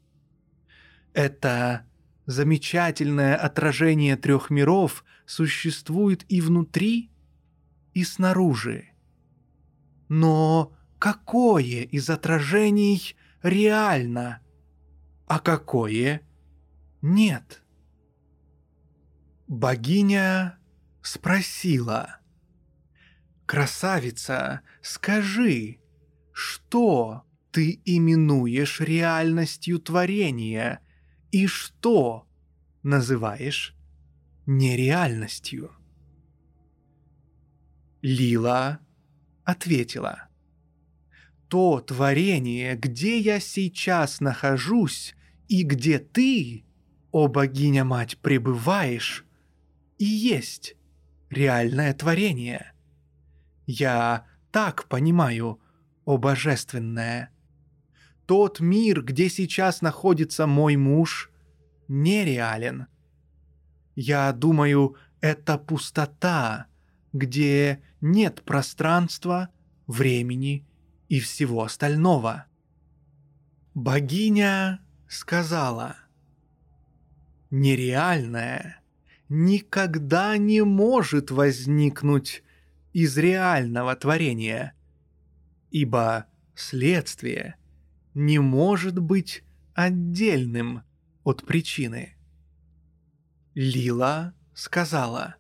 Это 1.15 1.87
замечательное 2.27 3.37
отражение 3.37 4.19
трех 4.19 4.51
миров 4.51 5.03
существует 5.25 6.27
и 6.29 6.43
внутри, 6.43 7.11
и 7.95 8.05
снаружи. 8.05 8.91
Но 10.11 10.77
какое 10.99 11.85
из 11.85 12.11
отражений 12.11 13.17
реально, 13.43 14.43
а 15.27 15.39
какое 15.39 16.21
нет? 17.01 17.63
Богиня 19.49 20.59
спросила– 21.01 22.19
«Красавица, 23.47 24.61
скажи, 24.83 25.79
что 26.33 27.24
ты 27.55 27.81
именуешь 27.85 28.81
реальностью 28.81 29.79
творения 29.79 30.81
и 31.31 31.47
что 31.47 32.27
называешь 32.83 33.77
нереальностью?» 34.45 35.71
Лила 38.03 38.81
ответила. 39.45 40.29
То 41.49 41.81
творение, 41.81 42.75
где 42.75 43.21
я 43.21 43.39
сейчас 43.39 44.19
нахожусь 44.19 45.15
и 45.47 45.63
где 45.63 46.01
ты, 46.01 46.65
о 47.13 47.29
богиня-мать, 47.29 48.19
пребываешь, 48.19 49.25
и 49.99 50.07
есть 50.07 50.75
реальное 51.31 51.95
творение. 51.95 52.73
Я 53.65 54.27
так 54.51 54.89
понимаю, 54.89 55.61
о 56.05 56.17
божественное. 56.17 57.31
Тот 58.27 58.61
мир, 58.61 59.03
где 59.03 59.29
сейчас 59.29 59.83
находится 59.83 60.47
мой 60.47 60.77
муж, 60.77 61.31
нереален. 61.89 62.87
Я 63.95 64.33
думаю, 64.33 64.97
это 65.21 65.59
пустота, 65.59 66.67
где 67.13 67.83
нет 68.01 68.43
пространства, 68.43 69.51
времени 69.87 70.67
и 71.09 71.21
всего 71.21 71.63
остального. 71.63 72.47
Богиня 73.75 74.81
сказала, 75.09 75.97
«Нереальное 77.51 78.81
никогда 79.29 80.37
не 80.39 80.63
может 80.65 81.31
возникнуть 81.31 82.43
из 82.93 83.19
реального 83.19 83.95
творения, 83.97 84.75
ибо 85.71 86.27
следствие 86.55 87.57
не 88.15 88.39
может 88.39 88.99
быть 88.99 89.45
отдельным 89.75 90.83
от 91.25 91.45
причины». 91.45 92.17
Лила 93.55 94.35
сказала, 94.55 95.37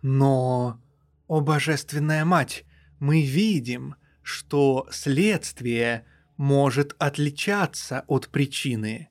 «Но, 0.00 0.80
о 1.28 1.40
божественная 1.40 2.24
мать, 2.24 2.64
мы 2.98 3.22
видим, 3.22 3.96
что 4.22 4.88
следствие 4.90 6.06
может 6.36 6.94
отличаться 6.98 8.04
от 8.06 8.28
причины. 8.28 9.08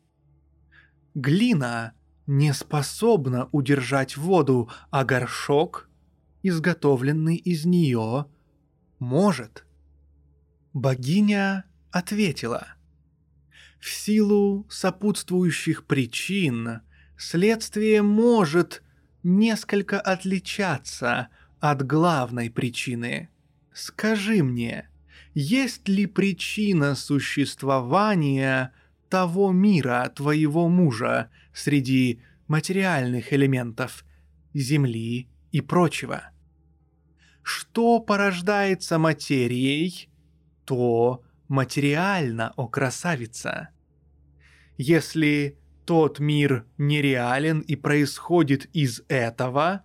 Глина 1.13 1.93
не 2.27 2.53
способна 2.53 3.49
удержать 3.51 4.17
воду, 4.17 4.69
а 4.89 5.03
горшок, 5.03 5.89
изготовленный 6.43 7.35
из 7.35 7.65
нее, 7.65 8.25
может. 8.99 9.65
Богиня 10.73 11.65
ответила. 11.91 12.67
В 13.79 13.89
силу 13.89 14.67
сопутствующих 14.69 15.85
причин 15.85 16.81
следствие 17.17 18.01
может 18.01 18.83
несколько 19.23 19.99
отличаться 19.99 21.29
от 21.59 21.85
главной 21.85 22.49
причины. 22.49 23.29
Скажи 23.73 24.43
мне, 24.43 24.89
есть 25.33 25.87
ли 25.87 26.05
причина 26.05 26.95
существования 26.95 28.73
того 29.09 29.51
мира 29.51 30.11
твоего 30.15 30.67
мужа 30.67 31.29
среди 31.53 32.21
материальных 32.47 33.33
элементов 33.33 34.05
Земли 34.53 35.29
и 35.51 35.61
прочего? 35.61 36.31
Что 37.43 37.99
порождается 37.99 38.99
материей, 38.99 40.09
то 40.65 41.23
материально, 41.51 42.53
о 42.55 42.69
красавица. 42.69 43.69
Если 44.77 45.59
тот 45.85 46.19
мир 46.19 46.65
нереален 46.77 47.59
и 47.59 47.75
происходит 47.75 48.67
из 48.73 49.03
этого, 49.09 49.83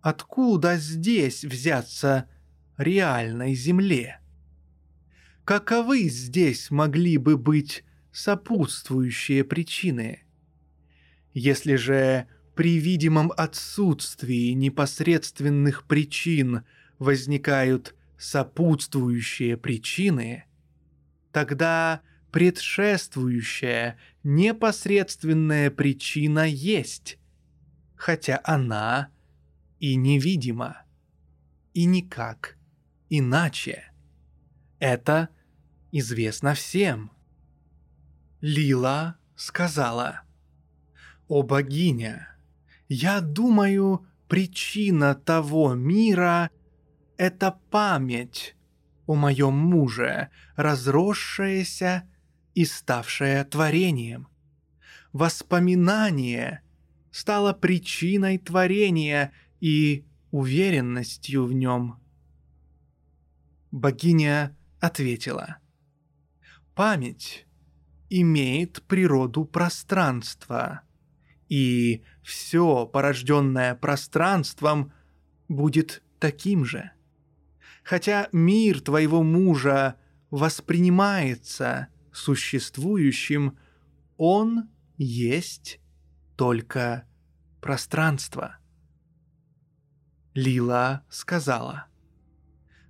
откуда 0.00 0.76
здесь 0.78 1.44
взяться 1.44 2.26
реальной 2.78 3.54
Земле? 3.54 4.20
Каковы 5.44 6.08
здесь 6.08 6.70
могли 6.70 7.18
бы 7.18 7.36
быть 7.36 7.84
сопутствующие 8.10 9.44
причины? 9.44 10.24
Если 11.34 11.76
же 11.76 12.26
при 12.54 12.78
видимом 12.78 13.30
отсутствии 13.36 14.52
непосредственных 14.52 15.84
причин 15.84 16.64
возникают 16.98 17.94
сопутствующие 18.16 19.58
причины, 19.58 20.47
тогда 21.32 22.02
предшествующая 22.30 23.98
непосредственная 24.22 25.70
причина 25.70 26.46
есть, 26.46 27.18
хотя 27.96 28.40
она 28.44 29.10
и 29.78 29.94
невидима, 29.94 30.82
и 31.74 31.84
никак 31.84 32.56
иначе. 33.08 33.90
Это 34.78 35.30
известно 35.92 36.54
всем. 36.54 37.10
Лила 38.40 39.16
сказала, 39.34 40.22
«О 41.26 41.42
богиня, 41.42 42.36
я 42.88 43.20
думаю, 43.20 44.06
причина 44.28 45.14
того 45.14 45.74
мира— 45.74 46.50
это 47.16 47.58
память 47.70 48.54
о 49.08 49.14
моем 49.14 49.54
муже, 49.54 50.28
разросшаяся 50.54 52.06
и 52.54 52.66
ставшая 52.66 53.42
творением. 53.44 54.28
Воспоминание 55.14 56.60
стало 57.10 57.54
причиной 57.54 58.36
творения 58.36 59.32
и 59.60 60.04
уверенностью 60.30 61.46
в 61.46 61.54
нем. 61.54 61.98
Богиня 63.70 64.54
ответила. 64.78 65.56
Память 66.74 67.46
имеет 68.10 68.82
природу 68.82 69.46
пространства, 69.46 70.82
и 71.48 72.02
все, 72.22 72.84
порожденное 72.84 73.74
пространством, 73.74 74.92
будет 75.48 76.02
таким 76.18 76.66
же. 76.66 76.92
Хотя 77.88 78.28
мир 78.32 78.82
твоего 78.82 79.22
мужа 79.22 79.96
воспринимается 80.28 81.88
существующим, 82.12 83.56
он 84.18 84.68
есть 84.98 85.80
только 86.36 87.04
пространство. 87.62 88.58
Лила 90.34 91.02
сказала, 91.08 91.86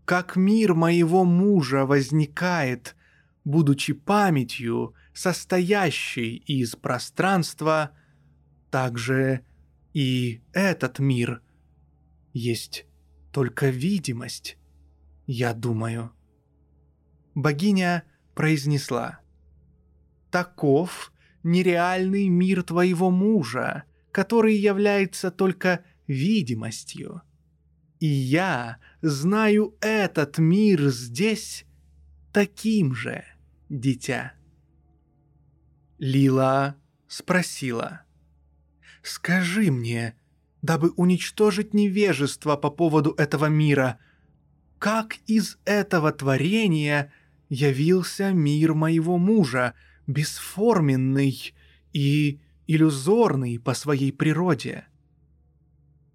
«Как 0.05 0.35
мир 0.35 0.75
моего 0.75 1.25
мужа 1.25 1.87
возникает, 1.87 2.97
будучи 3.45 3.93
памятью, 3.93 4.95
состоящей 5.15 6.39
из 6.39 6.75
пространства, 6.75 7.93
так 8.69 8.99
же 8.99 9.47
и 9.95 10.43
этот 10.53 10.99
мир 10.99 11.41
есть 12.33 12.85
только 13.31 13.69
видимость, 13.69 14.58
я 15.29 15.53
думаю». 15.55 16.11
Богиня 17.35 18.03
произнесла, 18.35 19.21
«Таков 20.33 21.13
нереальный 21.45 22.29
мир 22.29 22.65
твоего 22.65 23.11
мужа, 23.11 23.85
который 24.11 24.57
является 24.57 25.31
только 25.31 25.85
видимостью. 26.09 27.23
И 28.01 28.07
я 28.07 28.79
знаю 29.03 29.77
этот 29.81 30.39
мир 30.39 30.89
здесь 30.89 31.65
таким 32.33 32.95
же, 32.95 33.25
дитя». 33.69 34.33
Лила 35.99 36.77
спросила, 37.07 38.03
«Скажи 39.03 39.71
мне, 39.71 40.17
дабы 40.63 40.91
уничтожить 40.97 41.75
невежество 41.75 42.57
по 42.57 42.71
поводу 42.71 43.13
этого 43.13 43.47
мира, 43.47 43.99
как 44.79 45.17
из 45.27 45.59
этого 45.65 46.13
творения 46.13 47.13
явился 47.49 48.33
мир 48.33 48.75
моего 48.75 49.19
мужа, 49.19 49.75
бесформенный 50.07 51.55
и 51.93 52.41
иллюзорный 52.67 53.59
по 53.59 53.75
своей 53.75 54.13
природе?» 54.13 54.85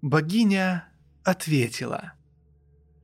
Богиня 0.00 0.88
ответила, 1.22 2.12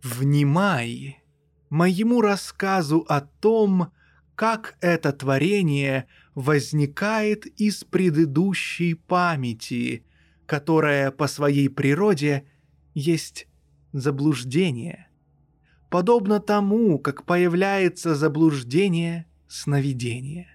«Внимай 0.02 1.22
моему 1.70 2.20
рассказу 2.20 3.06
о 3.08 3.20
том, 3.20 3.92
как 4.34 4.76
это 4.80 5.12
творение 5.12 6.06
возникает 6.34 7.46
из 7.46 7.84
предыдущей 7.84 8.94
памяти, 8.94 10.04
которая 10.46 11.10
по 11.10 11.26
своей 11.28 11.68
природе 11.68 12.46
есть 12.94 13.46
заблуждение. 13.92 15.09
Подобно 15.90 16.38
тому, 16.38 17.00
как 17.00 17.24
появляется 17.26 18.14
заблуждение 18.14 19.26
сновидения. 19.48 20.46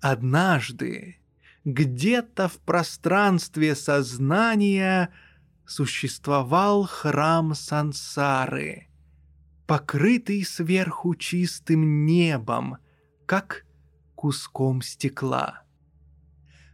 Однажды 0.00 1.18
где-то 1.64 2.48
в 2.48 2.58
пространстве 2.58 3.74
сознания 3.74 5.12
существовал 5.66 6.84
храм 6.84 7.54
сансары, 7.54 8.86
покрытый 9.66 10.44
сверху 10.44 11.16
чистым 11.16 12.06
небом, 12.06 12.78
как 13.26 13.66
куском 14.14 14.80
стекла. 14.80 15.64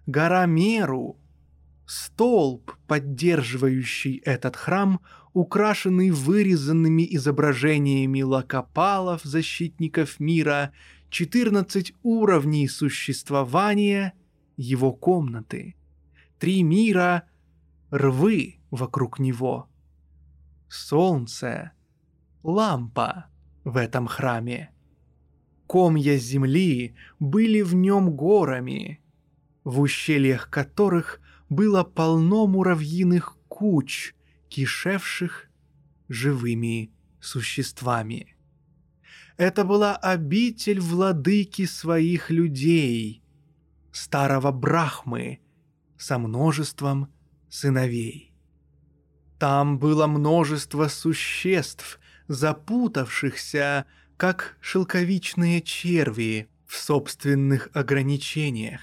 Гора 0.06 0.44
Меру, 0.44 1.18
столб, 1.86 2.72
поддерживающий 2.86 4.18
этот 4.24 4.56
храм, 4.56 5.00
украшенный 5.32 6.10
вырезанными 6.10 7.06
изображениями 7.16 8.22
лакопалов, 8.22 9.22
защитников 9.24 10.20
мира, 10.20 10.72
14 11.10 11.94
уровней 12.02 12.68
существования 12.68 14.14
его 14.56 14.92
комнаты, 14.92 15.74
три 16.38 16.62
мира, 16.62 17.24
рвы 17.90 18.56
вокруг 18.70 19.18
него, 19.18 19.68
солнце, 20.68 21.72
лампа 22.42 23.26
в 23.64 23.76
этом 23.76 24.06
храме. 24.06 24.70
Комья 25.66 26.16
земли 26.16 26.94
были 27.18 27.62
в 27.62 27.74
нем 27.74 28.14
горами, 28.14 29.00
в 29.64 29.80
ущельях 29.80 30.50
которых 30.50 31.20
было 31.54 31.84
полно 31.84 32.46
муравьиных 32.46 33.36
куч, 33.48 34.14
кишевших 34.48 35.48
живыми 36.08 36.92
существами. 37.20 38.36
Это 39.36 39.64
была 39.64 39.96
обитель 39.96 40.80
владыки 40.80 41.64
своих 41.66 42.30
людей, 42.30 43.22
старого 43.92 44.52
Брахмы, 44.52 45.40
со 45.96 46.18
множеством 46.18 47.12
сыновей. 47.48 48.32
Там 49.38 49.78
было 49.78 50.06
множество 50.06 50.88
существ, 50.88 51.98
запутавшихся, 52.28 53.86
как 54.16 54.56
шелковичные 54.60 55.60
черви 55.62 56.48
в 56.66 56.76
собственных 56.76 57.68
ограничениях. 57.74 58.80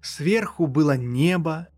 Сверху 0.00 0.66
было 0.66 0.96
небо, 0.96 1.68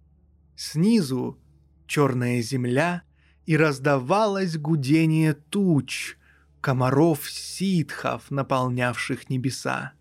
снизу 0.59 1.39
черная 1.87 2.43
земля, 2.43 3.03
и 3.47 3.57
раздавалось 3.57 4.59
гудение 4.59 5.33
туч, 5.33 6.17
комаров-ситхов, 6.61 8.31
наполнявших 8.31 9.31
небеса. 9.31 9.93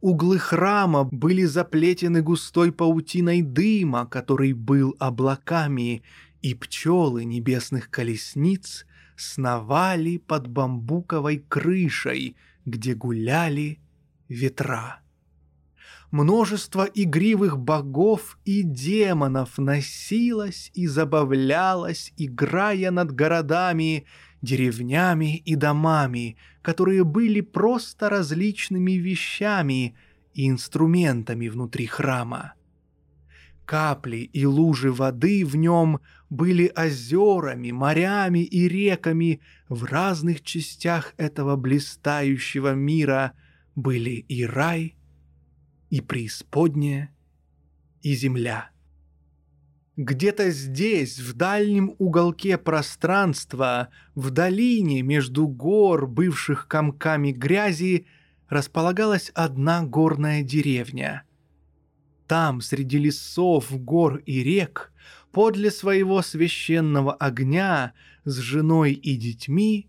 Углы 0.00 0.38
храма 0.38 1.04
были 1.04 1.44
заплетены 1.44 2.22
густой 2.22 2.72
паутиной 2.72 3.42
дыма, 3.42 4.06
который 4.06 4.52
был 4.52 4.96
облаками, 4.98 6.02
и 6.40 6.54
пчелы 6.54 7.24
небесных 7.24 7.90
колесниц 7.90 8.86
сновали 9.16 10.18
под 10.18 10.46
бамбуковой 10.46 11.38
крышей, 11.38 12.36
где 12.64 12.94
гуляли 12.94 13.80
ветра. 14.28 15.00
Множество 16.16 16.88
игривых 16.94 17.58
богов 17.58 18.38
и 18.46 18.62
демонов 18.62 19.58
носилось 19.58 20.70
и 20.72 20.86
забавлялось, 20.86 22.14
играя 22.16 22.90
над 22.90 23.12
городами, 23.12 24.06
деревнями 24.40 25.36
и 25.36 25.56
домами, 25.56 26.38
которые 26.62 27.04
были 27.04 27.42
просто 27.42 28.08
различными 28.08 28.92
вещами 28.92 29.94
и 30.32 30.48
инструментами 30.48 31.48
внутри 31.48 31.84
храма. 31.84 32.54
Капли 33.66 34.30
и 34.32 34.46
лужи 34.46 34.90
воды 34.90 35.44
в 35.44 35.54
нем 35.54 36.00
были 36.30 36.72
озерами, 36.74 37.72
морями 37.72 38.42
и 38.42 38.66
реками 38.68 39.42
в 39.68 39.84
разных 39.84 40.40
частях 40.40 41.12
этого 41.18 41.56
блистающего 41.56 42.72
мира 42.72 43.32
были 43.74 44.24
и 44.28 44.46
рай, 44.46 44.95
и 45.90 46.00
преисподняя, 46.00 47.14
и 48.02 48.14
земля. 48.14 48.70
Где-то 49.96 50.50
здесь, 50.50 51.18
в 51.18 51.32
дальнем 51.32 51.94
уголке 51.98 52.58
пространства, 52.58 53.88
в 54.14 54.30
долине 54.30 55.00
между 55.00 55.48
гор, 55.48 56.06
бывших 56.06 56.68
комками 56.68 57.32
грязи, 57.32 58.06
располагалась 58.48 59.30
одна 59.34 59.82
горная 59.84 60.42
деревня. 60.42 61.22
Там, 62.26 62.60
среди 62.60 62.98
лесов, 62.98 63.70
гор 63.70 64.16
и 64.26 64.42
рек, 64.42 64.92
подле 65.32 65.70
своего 65.70 66.20
священного 66.20 67.14
огня 67.14 67.94
с 68.24 68.36
женой 68.36 68.92
и 68.92 69.16
детьми 69.16 69.88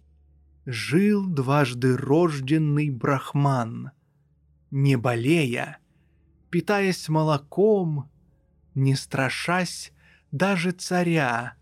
жил 0.66 1.26
дважды 1.28 1.98
рожденный 1.98 2.90
брахман, 2.90 3.92
не 4.72 4.98
болея, 4.98 5.80
питаясь 6.50 7.10
молоком, 7.10 8.10
не 8.76 8.96
страшась 8.96 9.92
даже 10.32 10.72
царя 10.72 11.56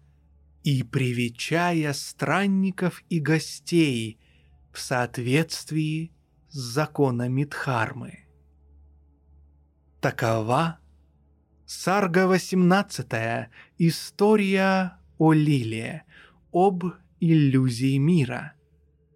и 0.63 0.83
привечая 0.83 1.93
странников 1.93 3.03
и 3.09 3.19
гостей 3.19 4.19
в 4.71 4.79
соответствии 4.79 6.11
с 6.49 6.57
законами 6.57 7.45
Дхармы. 7.45 8.25
Такова 10.01 10.79
Сарга 11.65 12.27
18. 12.27 13.49
История 13.79 14.99
о 15.17 15.33
Лиле, 15.33 16.03
об 16.51 16.85
иллюзии 17.19 17.97
мира. 17.97 18.53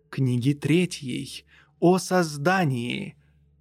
Книги 0.09 0.53
третьей 0.53 1.45
о 1.79 1.99
создании 1.99 3.15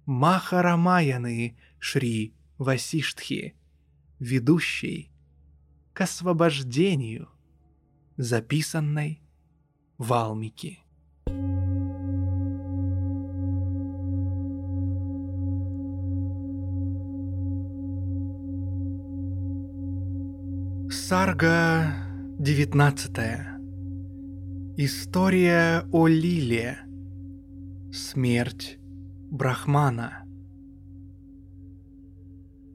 Махарамаяны 0.05 1.55
Шри 1.79 2.33
Васиштхи, 2.57 3.55
ведущей 4.19 5.11
к 5.93 6.01
освобождению, 6.01 7.29
записанной 8.17 9.21
Валмики. 9.97 10.79
Сарга 20.91 21.93
19. 22.39 23.11
История 24.77 25.83
о 25.91 26.07
Лиле. 26.07 26.79
Смерть 27.91 28.77
Брахмана. 29.31 30.28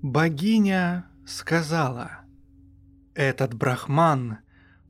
Богиня 0.04 1.06
сказала, 1.26 2.26
«Этот 3.14 3.54
Брахман 3.54 4.40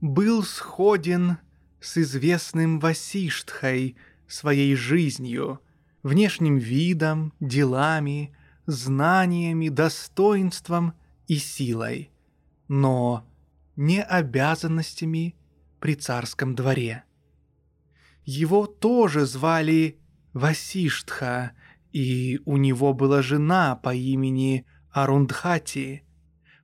был 0.01 0.43
сходен 0.43 1.39
с 1.81 1.99
известным 1.99 2.81
Васиштхой 2.81 3.97
своей 4.27 4.75
жизнью, 4.75 5.61
внешним 6.03 6.59
видом, 6.59 7.33
делами, 7.39 8.35
знаниями, 8.67 9.69
достоинством 9.69 10.95
и 11.29 11.37
силой, 11.37 12.11
но 12.67 13.25
не 13.77 14.03
обязанностями 14.03 15.37
при 15.79 15.95
царском 15.95 16.57
дворе. 16.57 17.05
Его 18.25 18.67
тоже 18.67 19.27
звали 19.27 19.97
Васиштха, 20.33 21.53
и 21.93 22.41
у 22.47 22.57
него 22.57 22.95
была 22.95 23.23
жена 23.23 23.77
по 23.77 23.95
имени 23.95 24.67
Арундхати, 24.95 26.05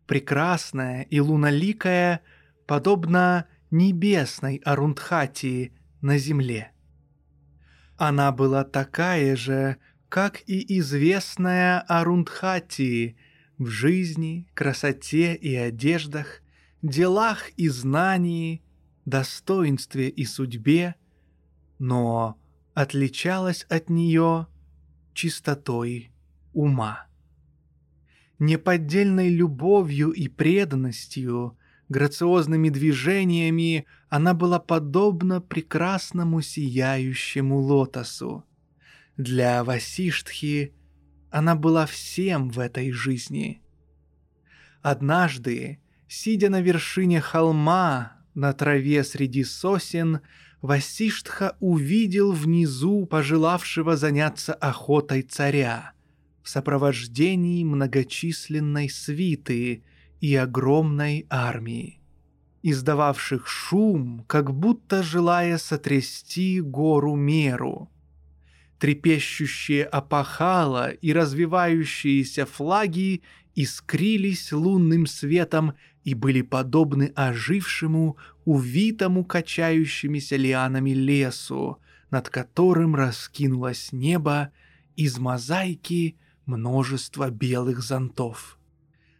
прекрасная 0.06 1.02
и 1.02 1.18
луналикая, 1.18 2.20
подобно 2.64 3.46
небесной 3.72 4.62
Арундхати 4.64 5.72
на 6.00 6.16
земле. 6.16 6.70
Она 7.96 8.30
была 8.30 8.62
такая 8.62 9.34
же, 9.34 9.78
как 10.08 10.42
и 10.46 10.78
известная 10.78 11.80
Арундхати 11.80 13.16
в 13.58 13.66
жизни, 13.66 14.48
красоте 14.54 15.34
и 15.34 15.56
одеждах, 15.56 16.40
делах 16.82 17.50
и 17.56 17.68
знании, 17.68 18.62
достоинстве 19.06 20.08
и 20.08 20.24
судьбе, 20.24 20.94
но 21.80 22.38
отличалась 22.74 23.64
от 23.64 23.90
нее 23.90 24.46
чистотой 25.14 26.12
ума. 26.52 27.09
Неподдельной 28.40 29.28
любовью 29.28 30.12
и 30.12 30.26
преданностью, 30.26 31.58
грациозными 31.90 32.70
движениями 32.70 33.84
она 34.08 34.32
была 34.32 34.58
подобна 34.58 35.42
прекрасному 35.42 36.40
сияющему 36.40 37.58
лотосу. 37.58 38.44
Для 39.18 39.62
Васиштхи 39.62 40.72
она 41.30 41.54
была 41.54 41.84
всем 41.84 42.48
в 42.48 42.60
этой 42.60 42.92
жизни. 42.92 43.62
Однажды, 44.80 45.78
сидя 46.08 46.48
на 46.48 46.62
вершине 46.62 47.20
холма, 47.20 48.24
на 48.32 48.54
траве 48.54 49.04
среди 49.04 49.44
сосен, 49.44 50.20
Васиштха 50.62 51.58
увидел 51.60 52.32
внизу 52.32 53.04
пожелавшего 53.04 53.98
заняться 53.98 54.54
охотой 54.54 55.20
царя 55.20 55.92
в 56.50 56.52
сопровождении 56.52 57.62
многочисленной 57.62 58.90
свиты 58.90 59.84
и 60.20 60.34
огромной 60.34 61.24
армии, 61.30 62.00
издававших 62.64 63.46
шум, 63.46 64.24
как 64.26 64.52
будто 64.52 65.04
желая 65.04 65.58
сотрясти 65.58 66.60
гору 66.60 67.14
меру. 67.14 67.88
Трепещущие 68.80 69.84
опахала 69.84 70.90
и 70.90 71.12
развивающиеся 71.12 72.46
флаги 72.46 73.22
искрились 73.54 74.50
лунным 74.50 75.06
светом 75.06 75.74
и 76.02 76.14
были 76.14 76.42
подобны 76.42 77.12
ожившему, 77.14 78.16
увитому 78.44 79.24
качающимися 79.24 80.34
лианами 80.34 80.90
лесу, 80.90 81.78
над 82.10 82.28
которым 82.28 82.96
раскинулось 82.96 83.92
небо 83.92 84.50
из 84.96 85.16
мозаики 85.20 86.16
множество 86.50 87.30
белых 87.30 87.82
зонтов. 87.82 88.58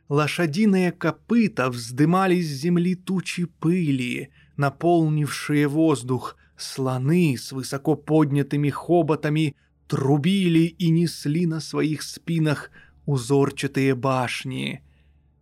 Лошадиные 0.08 0.92
копыта 0.92 1.70
вздымались 1.70 2.48
с 2.48 2.60
земли 2.60 2.94
тучи 2.94 3.44
пыли, 3.44 4.30
наполнившие 4.56 5.68
воздух, 5.68 6.36
слоны 6.56 7.36
с 7.38 7.52
высоко 7.52 7.94
поднятыми 7.94 8.70
хоботами 8.70 9.56
трубили 9.86 10.66
и 10.66 10.90
несли 10.90 11.46
на 11.46 11.60
своих 11.60 12.02
спинах 12.02 12.70
узорчатые 13.06 13.94
башни— 13.94 14.82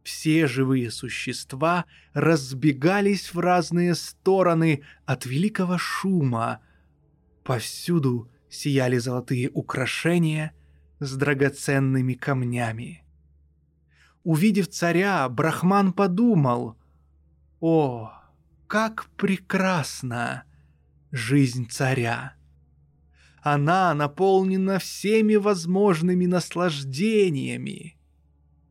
все 0.09 0.47
живые 0.47 0.91
существа 0.91 1.85
разбегались 2.15 3.35
в 3.35 3.41
разные 3.41 3.95
стороны 3.95 4.83
от 5.05 5.27
великого 5.27 5.77
шума. 5.77 6.61
Повсюду 7.45 8.31
сияли 8.49 8.97
золотые 8.97 9.51
украшения 9.51 10.55
с 11.01 11.17
драгоценными 11.17 12.15
камнями. 12.15 13.05
Увидев 14.25 14.69
царя, 14.69 15.29
Брахман 15.29 15.93
подумал, 15.93 16.77
«О, 17.61 18.13
как 18.67 19.07
прекрасна 19.17 20.45
жизнь 21.11 21.69
царя!» 21.69 22.35
Она 23.41 23.95
наполнена 23.95 24.79
всеми 24.79 25.37
возможными 25.37 26.27
наслаждениями. 26.27 27.97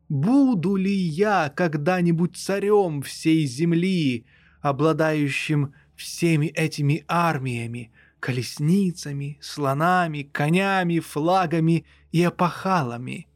Буду 0.10 0.76
ли 0.76 0.94
я 0.94 1.50
когда-нибудь 1.50 2.38
царем 2.38 3.02
всей 3.02 3.46
земли, 3.46 4.26
обладающим 4.62 5.74
всеми 5.96 6.48
этими 6.48 7.04
армиями, 7.08 7.92
колесницами, 8.20 9.38
слонами, 9.42 10.24
конями, 10.24 11.00
флагами 11.00 11.86
и 12.12 12.24
опахалами? 12.24 13.28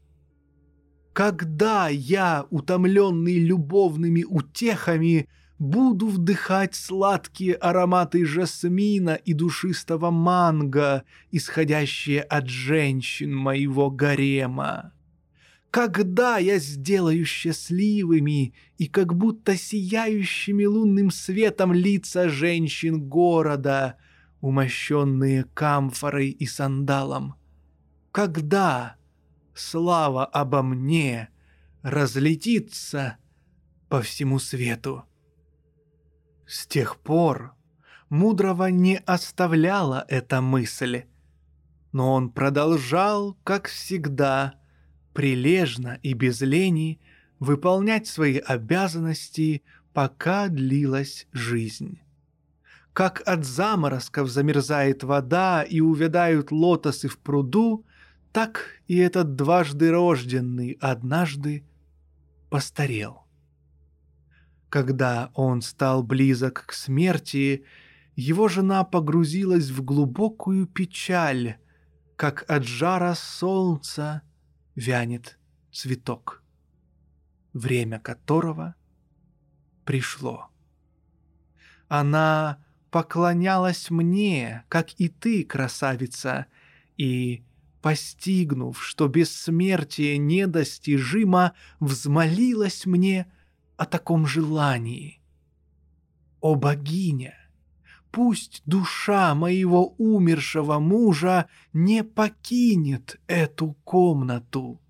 Когда 1.12 1.88
я, 1.88 2.46
утомленный 2.50 3.38
любовными 3.38 4.24
утехами, 4.24 5.28
буду 5.58 6.08
вдыхать 6.08 6.74
сладкие 6.74 7.54
ароматы 7.54 8.24
жасмина 8.24 9.14
и 9.14 9.34
душистого 9.34 10.10
манго, 10.10 11.04
исходящие 11.30 12.22
от 12.22 12.48
женщин 12.48 13.34
моего 13.34 13.90
гарема? 13.90 14.92
Когда 15.70 16.38
я 16.38 16.58
сделаю 16.58 17.24
счастливыми 17.24 18.54
и 18.76 18.86
как 18.88 19.14
будто 19.14 19.56
сияющими 19.56 20.64
лунным 20.64 21.10
светом 21.10 21.72
лица 21.72 22.28
женщин 22.28 23.00
города, 23.08 23.96
умощенные 24.40 25.44
камфорой 25.54 26.30
и 26.30 26.44
сандалом? 26.46 27.36
Когда 28.12 28.96
слава 29.54 30.26
обо 30.26 30.62
мне 30.62 31.30
разлетится 31.80 33.16
по 33.88 34.02
всему 34.02 34.38
свету? 34.38 35.04
С 36.46 36.66
тех 36.66 36.98
пор 36.98 37.54
мудрого 38.10 38.66
не 38.66 38.98
оставляла 38.98 40.04
эта 40.08 40.42
мысль, 40.42 41.04
но 41.92 42.12
он 42.12 42.28
продолжал, 42.30 43.38
как 43.44 43.68
всегда, 43.68 44.56
прилежно 45.14 45.98
и 46.02 46.12
без 46.12 46.42
лени 46.42 47.00
выполнять 47.38 48.06
свои 48.06 48.36
обязанности, 48.36 49.62
пока 49.94 50.48
длилась 50.48 51.26
жизнь. 51.32 51.98
Как 52.92 53.22
от 53.24 53.46
заморозков 53.46 54.28
замерзает 54.28 55.02
вода 55.02 55.62
и 55.62 55.80
увядают 55.80 56.52
лотосы 56.52 57.08
в 57.08 57.18
пруду, 57.18 57.86
так 58.32 58.80
и 58.88 58.96
этот 58.96 59.36
дважды 59.36 59.90
рожденный 59.90 60.78
однажды 60.80 61.64
постарел. 62.50 63.24
Когда 64.68 65.30
он 65.34 65.60
стал 65.60 66.02
близок 66.02 66.64
к 66.66 66.72
смерти, 66.72 67.64
его 68.16 68.48
жена 68.48 68.84
погрузилась 68.84 69.68
в 69.68 69.84
глубокую 69.84 70.66
печаль, 70.66 71.58
как 72.16 72.50
от 72.50 72.64
жара 72.64 73.14
солнца 73.14 74.22
вянет 74.74 75.38
цветок, 75.70 76.42
время 77.52 77.98
которого 77.98 78.74
пришло. 79.84 80.48
Она 81.88 82.64
поклонялась 82.90 83.90
мне, 83.90 84.64
как 84.68 84.98
и 84.98 85.08
ты, 85.08 85.44
красавица, 85.44 86.46
и, 86.96 87.42
постигнув, 87.82 88.82
что 88.82 89.08
бессмертие 89.08 90.16
недостижимо, 90.16 91.52
взмолилась 91.80 92.86
мне 92.86 93.30
о 93.76 93.84
таком 93.84 94.26
желании. 94.26 95.20
О 96.40 96.54
богиня! 96.54 97.42
пусть 98.12 98.62
душа 98.66 99.34
моего 99.34 99.94
умершего 99.98 100.78
мужа 100.78 101.48
не 101.72 102.04
покинет 102.04 103.20
эту 103.26 103.72
комнату. 103.84 104.80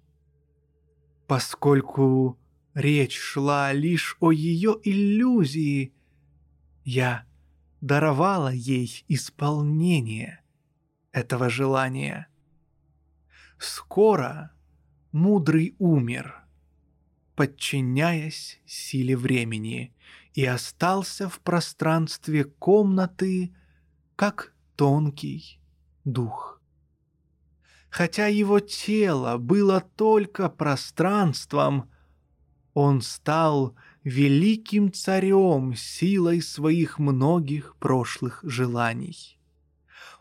Поскольку 1.27 2.39
речь 2.75 3.17
шла 3.17 3.73
лишь 3.73 4.17
о 4.21 4.33
ее 4.33 4.77
иллюзии, 4.83 5.95
я 6.85 7.25
даровала 7.81 8.53
ей 8.53 9.05
исполнение 9.09 10.43
этого 11.13 11.49
желания. 11.49 12.27
Скоро 13.63 14.51
мудрый 15.13 15.77
умер, 15.79 16.35
подчиняясь 17.37 18.61
силе 18.67 19.17
времени, 19.17 19.95
и 20.35 20.45
остался 20.45 21.29
в 21.29 21.39
пространстве 21.39 22.43
комнаты, 22.43 23.55
как 24.17 24.53
тонкий 24.75 25.61
дух. 26.03 26.61
Хотя 27.89 28.27
его 28.27 28.59
тело 28.59 29.39
было 29.39 29.81
только 29.81 30.49
пространством, 30.49 31.89
он 32.75 33.01
стал 33.01 33.77
великим 34.03 34.93
царем 34.93 35.77
силой 35.77 36.43
своих 36.43 36.99
многих 36.99 37.77
прошлых 37.77 38.41
желаний. 38.43 39.39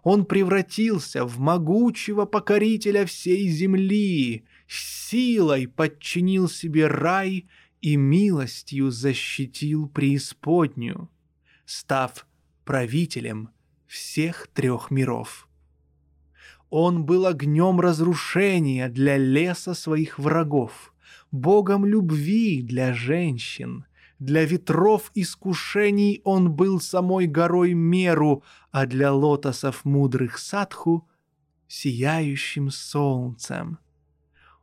Он 0.03 0.25
превратился 0.25 1.25
в 1.25 1.39
могучего 1.39 2.25
покорителя 2.25 3.05
всей 3.05 3.47
земли, 3.49 4.45
силой 4.67 5.67
подчинил 5.67 6.49
себе 6.49 6.87
рай 6.87 7.47
и 7.81 7.95
милостью 7.95 8.89
защитил 8.89 9.87
преисподнюю, 9.87 11.09
став 11.65 12.25
правителем 12.65 13.49
всех 13.85 14.47
трех 14.47 14.89
миров. 14.89 15.47
Он 16.69 17.05
был 17.05 17.25
огнем 17.25 17.79
разрушения 17.79 18.87
для 18.87 19.17
леса 19.17 19.73
своих 19.73 20.17
врагов, 20.17 20.95
богом 21.31 21.85
любви 21.85 22.61
для 22.61 22.93
женщин, 22.93 23.85
для 24.21 24.45
ветров 24.45 25.11
искушений 25.15 26.21
он 26.23 26.53
был 26.53 26.79
самой 26.79 27.25
горой 27.25 27.73
меру, 27.73 28.43
а 28.71 28.85
для 28.85 29.11
лотосов 29.11 29.83
мудрых 29.83 30.37
садху— 30.37 31.09
сияющим 31.67 32.69
солнцем— 32.69 33.79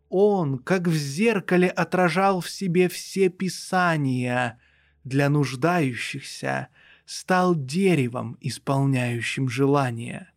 он, 0.08 0.58
как 0.58 0.86
в 0.86 0.94
зеркале, 0.94 1.68
отражал 1.68 2.40
в 2.40 2.48
себе 2.48 2.88
все 2.88 3.28
писания. 3.28 4.58
Для 5.04 5.28
нуждающихся, 5.28 6.68
стал 7.04 7.54
деревом, 7.54 8.36
исполняющим 8.40 9.48
желания, 9.48 10.32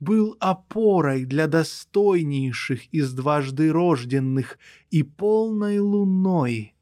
был 0.00 0.36
опорой 0.40 1.24
для 1.24 1.46
достойнейших 1.46 2.86
из 2.92 3.12
дважды 3.12 3.72
рожденных 3.72 4.58
и 4.90 5.02
полной 5.02 5.78
луной, 5.78 6.74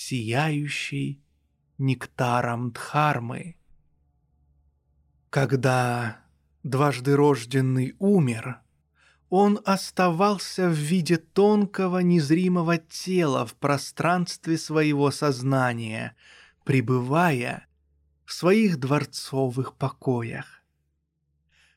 сияющей 0.00 1.22
нектаром 1.76 2.72
Дхармы. 2.72 3.56
Когда 5.28 6.24
дважды 6.62 7.14
рожденный 7.14 7.94
умер, 7.98 8.60
он 9.28 9.60
оставался 9.64 10.68
в 10.68 10.72
виде 10.72 11.18
тонкого 11.18 11.98
незримого 11.98 12.78
тела 12.78 13.44
в 13.44 13.54
пространстве 13.54 14.56
своего 14.56 15.10
сознания, 15.10 16.16
пребывая 16.64 17.66
в 18.24 18.32
своих 18.32 18.78
дворцовых 18.78 19.76
покоях. 19.76 20.62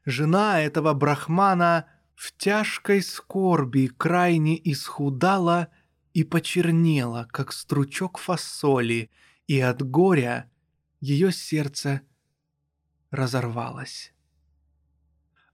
Жена 0.05 0.61
этого 0.61 0.93
брахмана 0.93 1.87
в 2.15 2.31
тяжкой 2.37 3.01
скорби 3.03 3.87
крайне 3.87 4.59
исхудала 4.71 5.67
почернела, 6.21 7.27
как 7.31 7.51
стручок 7.51 8.19
фасоли, 8.19 9.09
и 9.47 9.59
от 9.59 9.81
горя 9.81 10.51
ее 11.01 11.31
сердце 11.31 12.01
разорвалось. 13.09 14.13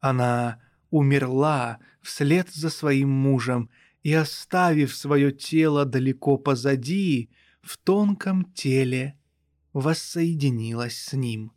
Она 0.02 0.62
умерла 0.90 1.80
вслед 2.02 2.50
за 2.50 2.70
своим 2.70 3.10
мужем 3.10 3.70
и, 4.04 4.14
оставив 4.14 4.96
свое 4.96 5.32
тело 5.32 5.86
далеко 5.86 6.38
позади, 6.38 7.30
в 7.62 7.78
тонком 7.78 8.52
теле 8.54 9.18
воссоединилась 9.74 10.98
с 10.98 11.14
ним. 11.14 11.52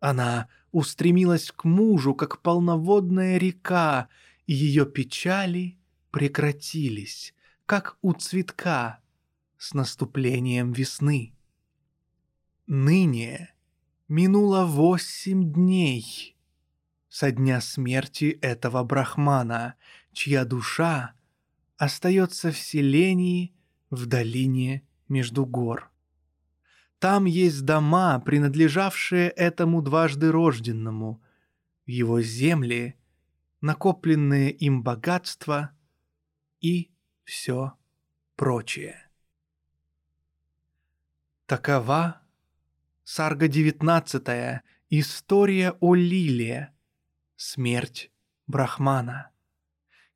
Она 0.00 0.48
устремилась 0.72 1.50
к 1.50 1.64
мужу, 1.64 2.14
как 2.14 2.42
полноводная 2.42 3.38
река, 3.38 4.08
и 4.46 4.54
ее 4.54 4.86
печали 4.86 5.78
прекратились, 6.10 7.34
как 7.70 7.98
у 8.02 8.14
цветка 8.14 8.98
с 9.56 9.74
наступлением 9.74 10.72
весны. 10.72 11.36
Ныне 12.66 13.54
минуло 14.08 14.64
восемь 14.64 15.52
дней 15.52 16.36
со 17.08 17.30
дня 17.30 17.60
смерти 17.60 18.36
этого 18.42 18.82
брахмана, 18.82 19.76
чья 20.12 20.44
душа 20.44 21.14
остается 21.76 22.50
в 22.50 22.58
селении 22.58 23.54
в 23.88 24.06
долине 24.06 24.82
между 25.06 25.46
гор. 25.46 25.92
Там 26.98 27.24
есть 27.24 27.64
дома, 27.64 28.18
принадлежавшие 28.18 29.28
этому 29.28 29.80
дважды 29.80 30.32
рожденному, 30.32 31.22
его 31.86 32.20
земле 32.20 32.96
накопленные 33.60 34.50
им 34.50 34.82
богатства 34.82 35.70
и 36.60 36.90
все 37.30 37.78
прочее. 38.34 39.08
Такова 41.46 42.20
Сарга 43.04 43.46
19 43.46 44.62
История 44.90 45.76
о 45.78 45.94
Лиле. 45.94 46.74
Смерть 47.36 48.10
Брахмана. 48.48 49.30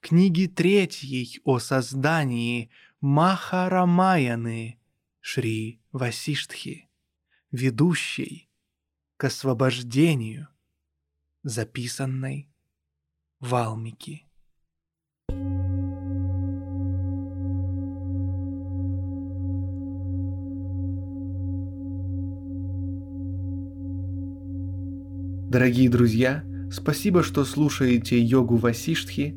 Книги 0.00 0.46
третьей 0.46 1.40
о 1.44 1.60
создании 1.60 2.68
Махарамаяны 3.00 4.80
Шри 5.20 5.80
Васиштхи, 5.92 6.90
ведущей 7.52 8.50
к 9.16 9.24
освобождению, 9.24 10.48
записанной 11.44 12.50
Валмики. 13.38 14.26
Дорогие 25.53 25.89
друзья, 25.89 26.43
спасибо, 26.71 27.23
что 27.23 27.45
слушаете 27.45 28.19
йогу 28.19 28.57
Васиштхи. 28.57 29.35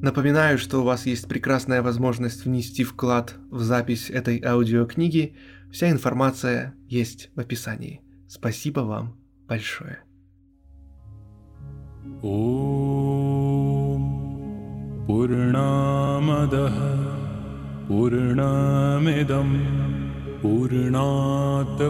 Напоминаю, 0.00 0.58
что 0.58 0.80
у 0.80 0.84
вас 0.84 1.06
есть 1.06 1.28
прекрасная 1.28 1.82
возможность 1.82 2.44
внести 2.44 2.84
вклад 2.84 3.34
в 3.50 3.60
запись 3.62 4.10
этой 4.10 4.42
аудиокниги. 4.42 5.34
Вся 5.72 5.90
информация 5.90 6.74
есть 6.88 7.30
в 7.34 7.40
описании. 7.40 8.00
Спасибо 8.28 8.80
вам 8.80 9.16
большое. 9.48 9.98
पूर्णामदः 15.08 16.78
पूर्णमिदं 17.88 19.50
पूर्णात् 20.42 21.82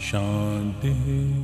शान्तिः 0.06 1.39